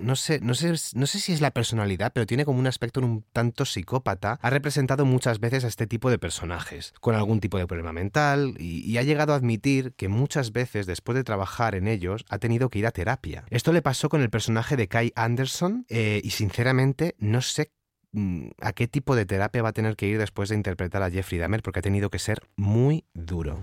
No 0.00 0.16
sé, 0.16 0.40
no 0.40 0.54
sé, 0.54 0.74
no 0.94 1.06
sé 1.06 1.20
si 1.20 1.32
es 1.32 1.40
la 1.40 1.52
personalidad, 1.52 2.12
pero 2.12 2.26
tiene 2.26 2.44
como 2.44 2.58
un 2.58 2.66
aspecto 2.66 2.98
un 2.98 3.24
tanto 3.32 3.64
psicópata, 3.64 4.40
ha 4.42 4.50
representado 4.50 5.04
muchas 5.04 5.38
veces 5.38 5.62
a 5.62 5.68
este 5.68 5.86
tipo 5.86 6.10
de 6.10 6.18
personajes, 6.18 6.94
con 6.98 7.14
algún 7.14 7.38
tipo 7.38 7.58
de 7.58 7.68
problema 7.68 7.92
mental, 7.92 8.56
y, 8.58 8.80
y 8.90 8.98
ha 8.98 9.04
llegado 9.04 9.34
a 9.34 9.36
admitir 9.36 9.92
que 9.92 10.08
muchas 10.08 10.50
veces 10.50 10.86
después 10.86 11.14
de 11.14 11.22
trabajar 11.22 11.76
en 11.76 11.86
ellos, 11.86 12.24
ha 12.28 12.39
tenido 12.40 12.68
que 12.68 12.80
ir 12.80 12.86
a 12.86 12.90
terapia. 12.90 13.44
Esto 13.50 13.72
le 13.72 13.82
pasó 13.82 14.08
con 14.08 14.22
el 14.22 14.30
personaje 14.30 14.76
de 14.76 14.88
Kai 14.88 15.12
Anderson 15.14 15.86
eh, 15.88 16.20
y 16.24 16.30
sinceramente 16.30 17.14
no 17.18 17.42
sé 17.42 17.70
mm, 18.12 18.48
a 18.60 18.72
qué 18.72 18.88
tipo 18.88 19.14
de 19.14 19.26
terapia 19.26 19.62
va 19.62 19.70
a 19.70 19.72
tener 19.72 19.96
que 19.96 20.06
ir 20.06 20.18
después 20.18 20.48
de 20.48 20.56
interpretar 20.56 21.02
a 21.02 21.10
Jeffrey 21.10 21.38
Dahmer 21.38 21.62
porque 21.62 21.78
ha 21.78 21.82
tenido 21.82 22.10
que 22.10 22.18
ser 22.18 22.42
muy 22.56 23.04
duro. 23.14 23.58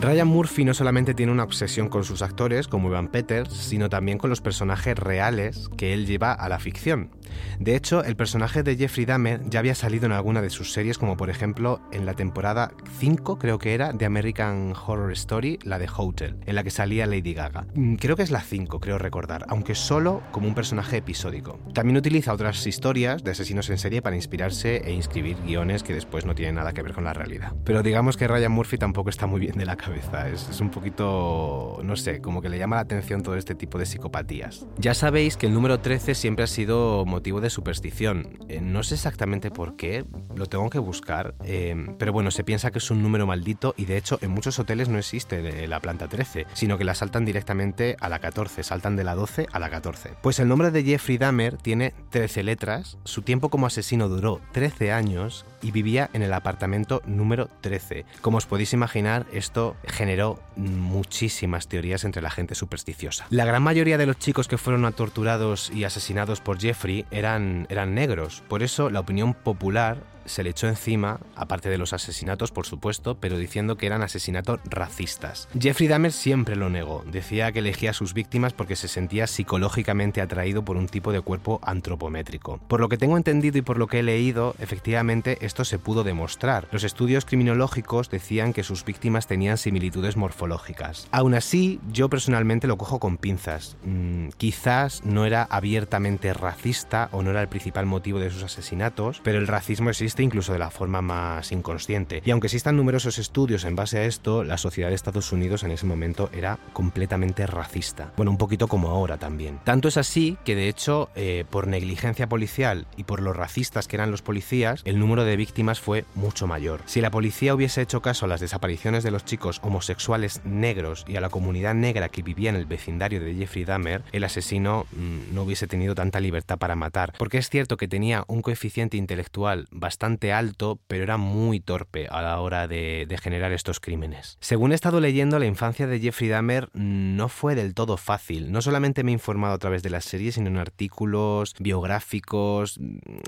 Ryan 0.00 0.28
Murphy 0.28 0.64
no 0.64 0.74
solamente 0.74 1.12
tiene 1.12 1.32
una 1.32 1.42
obsesión 1.42 1.88
con 1.88 2.04
sus 2.04 2.22
actores, 2.22 2.68
como 2.68 2.88
Ivan 2.88 3.08
Peters, 3.08 3.52
sino 3.52 3.88
también 3.88 4.16
con 4.18 4.30
los 4.30 4.40
personajes 4.40 4.96
reales 4.96 5.68
que 5.76 5.92
él 5.92 6.06
lleva 6.06 6.32
a 6.32 6.48
la 6.48 6.60
ficción. 6.60 7.10
De 7.58 7.74
hecho, 7.74 8.04
el 8.04 8.16
personaje 8.16 8.62
de 8.62 8.76
Jeffrey 8.76 9.04
Dahmer 9.04 9.40
ya 9.48 9.60
había 9.60 9.74
salido 9.74 10.06
en 10.06 10.12
alguna 10.12 10.42
de 10.42 10.50
sus 10.50 10.72
series, 10.72 10.98
como 10.98 11.16
por 11.16 11.30
ejemplo 11.30 11.80
en 11.92 12.06
la 12.06 12.14
temporada 12.14 12.72
5, 12.98 13.38
creo 13.38 13.58
que 13.58 13.74
era, 13.74 13.92
de 13.92 14.04
American 14.04 14.74
Horror 14.74 15.12
Story, 15.12 15.58
la 15.62 15.78
de 15.78 15.88
Hotel, 15.96 16.36
en 16.46 16.54
la 16.54 16.62
que 16.62 16.70
salía 16.70 17.06
Lady 17.06 17.34
Gaga. 17.34 17.66
Mm, 17.74 17.96
creo 17.96 18.16
que 18.16 18.22
es 18.22 18.30
la 18.30 18.40
5, 18.40 18.80
creo 18.80 18.98
recordar, 18.98 19.44
aunque 19.48 19.74
solo 19.74 20.22
como 20.30 20.48
un 20.48 20.54
personaje 20.54 20.98
episódico. 20.98 21.58
También 21.74 21.96
utiliza 21.96 22.32
otras 22.32 22.66
historias 22.66 23.24
de 23.24 23.32
asesinos 23.32 23.68
en 23.70 23.78
serie 23.78 24.02
para 24.02 24.16
inspirarse 24.16 24.76
e 24.84 24.92
inscribir 24.92 25.36
guiones 25.44 25.82
que 25.82 25.94
después 25.94 26.24
no 26.24 26.34
tienen 26.34 26.56
nada 26.56 26.72
que 26.72 26.82
ver 26.82 26.92
con 26.92 27.04
la 27.04 27.12
realidad. 27.12 27.54
Pero 27.64 27.82
digamos 27.82 28.16
que 28.16 28.28
Ryan 28.28 28.52
Murphy 28.52 28.78
tampoco 28.78 29.10
está 29.10 29.26
muy 29.26 29.40
bien 29.40 29.56
de 29.56 29.66
la 29.66 29.76
cabeza. 29.76 30.28
Es, 30.28 30.60
un 30.60 30.70
poquito, 30.70 31.80
no 31.82 31.96
sé, 31.96 32.20
como 32.20 32.40
que 32.40 32.48
le 32.48 32.58
llama 32.58 32.76
la 32.76 32.82
atención 32.82 33.22
todo 33.22 33.36
este 33.36 33.54
tipo 33.54 33.78
de 33.78 33.86
psicopatías. 33.86 34.66
Ya 34.78 34.94
sabéis 34.94 35.36
que 35.36 35.46
el 35.46 35.54
número 35.54 35.80
13 35.80 36.14
siempre 36.14 36.44
ha 36.44 36.48
sido 36.48 37.04
de 37.18 37.50
superstición. 37.50 38.38
Eh, 38.48 38.60
no 38.60 38.82
sé 38.82 38.94
exactamente 38.94 39.50
por 39.50 39.76
qué, 39.76 40.04
lo 40.34 40.46
tengo 40.46 40.70
que 40.70 40.78
buscar, 40.78 41.34
eh, 41.44 41.74
pero 41.98 42.12
bueno, 42.12 42.30
se 42.30 42.44
piensa 42.44 42.70
que 42.70 42.78
es 42.78 42.90
un 42.90 43.02
número 43.02 43.26
maldito 43.26 43.74
y 43.76 43.84
de 43.84 43.96
hecho 43.96 44.18
en 44.22 44.30
muchos 44.30 44.58
hoteles 44.58 44.88
no 44.88 44.98
existe 44.98 45.66
la 45.66 45.80
planta 45.80 46.08
13, 46.08 46.46
sino 46.54 46.78
que 46.78 46.84
la 46.84 46.94
saltan 46.94 47.24
directamente 47.24 47.96
a 48.00 48.08
la 48.08 48.20
14, 48.20 48.62
saltan 48.62 48.96
de 48.96 49.04
la 49.04 49.14
12 49.14 49.46
a 49.52 49.58
la 49.58 49.68
14. 49.68 50.14
Pues 50.22 50.38
el 50.38 50.48
nombre 50.48 50.70
de 50.70 50.84
Jeffrey 50.84 51.18
Dahmer 51.18 51.56
tiene 51.56 51.92
13 52.10 52.44
letras, 52.44 52.98
su 53.04 53.22
tiempo 53.22 53.50
como 53.50 53.66
asesino 53.66 54.08
duró 54.08 54.40
13 54.52 54.92
años 54.92 55.44
y 55.60 55.70
vivía 55.70 56.08
en 56.12 56.22
el 56.22 56.32
apartamento 56.32 57.02
número 57.04 57.48
13. 57.60 58.06
Como 58.20 58.38
os 58.38 58.46
podéis 58.46 58.72
imaginar, 58.72 59.26
esto 59.32 59.76
generó 59.86 60.40
muchísimas 60.56 61.68
teorías 61.68 62.04
entre 62.04 62.22
la 62.22 62.30
gente 62.30 62.54
supersticiosa. 62.54 63.26
La 63.30 63.44
gran 63.44 63.62
mayoría 63.62 63.98
de 63.98 64.06
los 64.06 64.18
chicos 64.18 64.48
que 64.48 64.56
fueron 64.56 64.88
torturados 64.92 65.70
y 65.70 65.84
asesinados 65.84 66.40
por 66.40 66.58
Jeffrey 66.58 67.04
eran, 67.10 67.66
eran 67.70 67.94
negros, 67.94 68.42
por 68.48 68.62
eso 68.62 68.90
la 68.90 69.00
opinión 69.00 69.34
popular 69.34 69.98
se 70.28 70.42
le 70.42 70.50
echó 70.50 70.68
encima, 70.68 71.20
aparte 71.34 71.68
de 71.68 71.78
los 71.78 71.92
asesinatos, 71.92 72.52
por 72.52 72.66
supuesto, 72.66 73.16
pero 73.16 73.38
diciendo 73.38 73.76
que 73.76 73.86
eran 73.86 74.02
asesinatos 74.02 74.60
racistas. 74.64 75.48
Jeffrey 75.58 75.88
Dahmer 75.88 76.12
siempre 76.12 76.56
lo 76.56 76.70
negó, 76.70 77.04
decía 77.10 77.52
que 77.52 77.60
elegía 77.60 77.90
a 77.90 77.94
sus 77.94 78.14
víctimas 78.14 78.52
porque 78.52 78.76
se 78.76 78.88
sentía 78.88 79.26
psicológicamente 79.26 80.20
atraído 80.20 80.64
por 80.64 80.76
un 80.76 80.88
tipo 80.88 81.12
de 81.12 81.20
cuerpo 81.20 81.60
antropométrico. 81.62 82.58
Por 82.68 82.80
lo 82.80 82.88
que 82.88 82.98
tengo 82.98 83.16
entendido 83.16 83.58
y 83.58 83.62
por 83.62 83.78
lo 83.78 83.86
que 83.86 84.00
he 84.00 84.02
leído, 84.02 84.54
efectivamente 84.58 85.38
esto 85.40 85.64
se 85.64 85.78
pudo 85.78 86.04
demostrar. 86.04 86.68
Los 86.72 86.84
estudios 86.84 87.24
criminológicos 87.24 88.10
decían 88.10 88.52
que 88.52 88.64
sus 88.64 88.84
víctimas 88.84 89.26
tenían 89.26 89.58
similitudes 89.58 90.16
morfológicas. 90.16 91.08
Aún 91.10 91.34
así, 91.34 91.80
yo 91.92 92.08
personalmente 92.08 92.66
lo 92.66 92.76
cojo 92.76 92.98
con 92.98 93.16
pinzas. 93.16 93.76
Mm, 93.84 94.28
quizás 94.36 95.04
no 95.04 95.24
era 95.24 95.42
abiertamente 95.44 96.32
racista 96.32 97.08
o 97.12 97.22
no 97.22 97.30
era 97.30 97.42
el 97.42 97.48
principal 97.48 97.86
motivo 97.86 98.18
de 98.18 98.30
sus 98.30 98.42
asesinatos, 98.42 99.20
pero 99.22 99.38
el 99.38 99.46
racismo 99.46 99.90
incluso 100.22 100.52
de 100.52 100.58
la 100.58 100.70
forma 100.70 101.02
más 101.02 101.52
inconsciente. 101.52 102.22
Y 102.24 102.30
aunque 102.30 102.46
existan 102.46 102.76
numerosos 102.76 103.18
estudios 103.18 103.64
en 103.64 103.76
base 103.76 103.98
a 103.98 104.04
esto, 104.04 104.44
la 104.44 104.58
sociedad 104.58 104.88
de 104.88 104.94
Estados 104.94 105.32
Unidos 105.32 105.62
en 105.62 105.70
ese 105.70 105.86
momento 105.86 106.30
era 106.32 106.58
completamente 106.72 107.46
racista. 107.46 108.12
Bueno, 108.16 108.30
un 108.30 108.38
poquito 108.38 108.68
como 108.68 108.88
ahora 108.88 109.18
también. 109.18 109.60
Tanto 109.64 109.88
es 109.88 109.96
así 109.96 110.36
que 110.44 110.54
de 110.54 110.68
hecho, 110.68 111.10
eh, 111.14 111.44
por 111.48 111.66
negligencia 111.66 112.28
policial 112.28 112.86
y 112.96 113.04
por 113.04 113.20
los 113.20 113.36
racistas 113.36 113.88
que 113.88 113.96
eran 113.96 114.10
los 114.10 114.22
policías, 114.22 114.82
el 114.84 114.98
número 114.98 115.24
de 115.24 115.36
víctimas 115.36 115.80
fue 115.80 116.04
mucho 116.14 116.46
mayor. 116.46 116.80
Si 116.86 117.00
la 117.00 117.10
policía 117.10 117.54
hubiese 117.54 117.82
hecho 117.82 118.02
caso 118.02 118.24
a 118.24 118.28
las 118.28 118.40
desapariciones 118.40 119.04
de 119.04 119.10
los 119.10 119.24
chicos 119.24 119.60
homosexuales 119.62 120.40
negros 120.44 121.04
y 121.06 121.16
a 121.16 121.20
la 121.20 121.28
comunidad 121.28 121.74
negra 121.74 122.08
que 122.08 122.22
vivía 122.22 122.50
en 122.50 122.56
el 122.56 122.66
vecindario 122.66 123.20
de 123.20 123.34
Jeffrey 123.34 123.64
Dahmer, 123.64 124.02
el 124.12 124.24
asesino 124.24 124.86
mmm, 124.92 125.34
no 125.34 125.42
hubiese 125.42 125.66
tenido 125.66 125.94
tanta 125.94 126.20
libertad 126.20 126.58
para 126.58 126.76
matar. 126.76 127.12
Porque 127.18 127.38
es 127.38 127.48
cierto 127.50 127.76
que 127.76 127.88
tenía 127.88 128.24
un 128.26 128.42
coeficiente 128.42 128.96
intelectual 128.96 129.68
bastante 129.70 130.07
alto, 130.32 130.80
pero 130.86 131.02
era 131.02 131.16
muy 131.16 131.60
torpe 131.60 132.06
a 132.10 132.22
la 132.22 132.40
hora 132.40 132.66
de, 132.66 133.06
de, 133.08 133.18
generar 133.18 133.52
estos 133.52 133.80
crímenes. 133.80 134.36
Según 134.40 134.72
he 134.72 134.74
estado 134.74 135.00
leyendo, 135.00 135.38
la 135.38 135.46
infancia 135.46 135.86
de 135.86 136.00
Jeffrey 136.00 136.28
Dahmer 136.28 136.68
no 136.72 137.28
fue 137.28 137.54
del 137.54 137.74
todo 137.74 137.96
fácil. 137.96 138.50
No 138.52 138.62
solamente 138.62 139.04
me 139.04 139.10
he 139.10 139.14
informado 139.14 139.54
a 139.54 139.58
través 139.58 139.82
de 139.82 139.90
las 139.90 140.04
series, 140.04 140.36
sino 140.36 140.48
en 140.48 140.56
artículos 140.56 141.54
biográficos. 141.58 142.78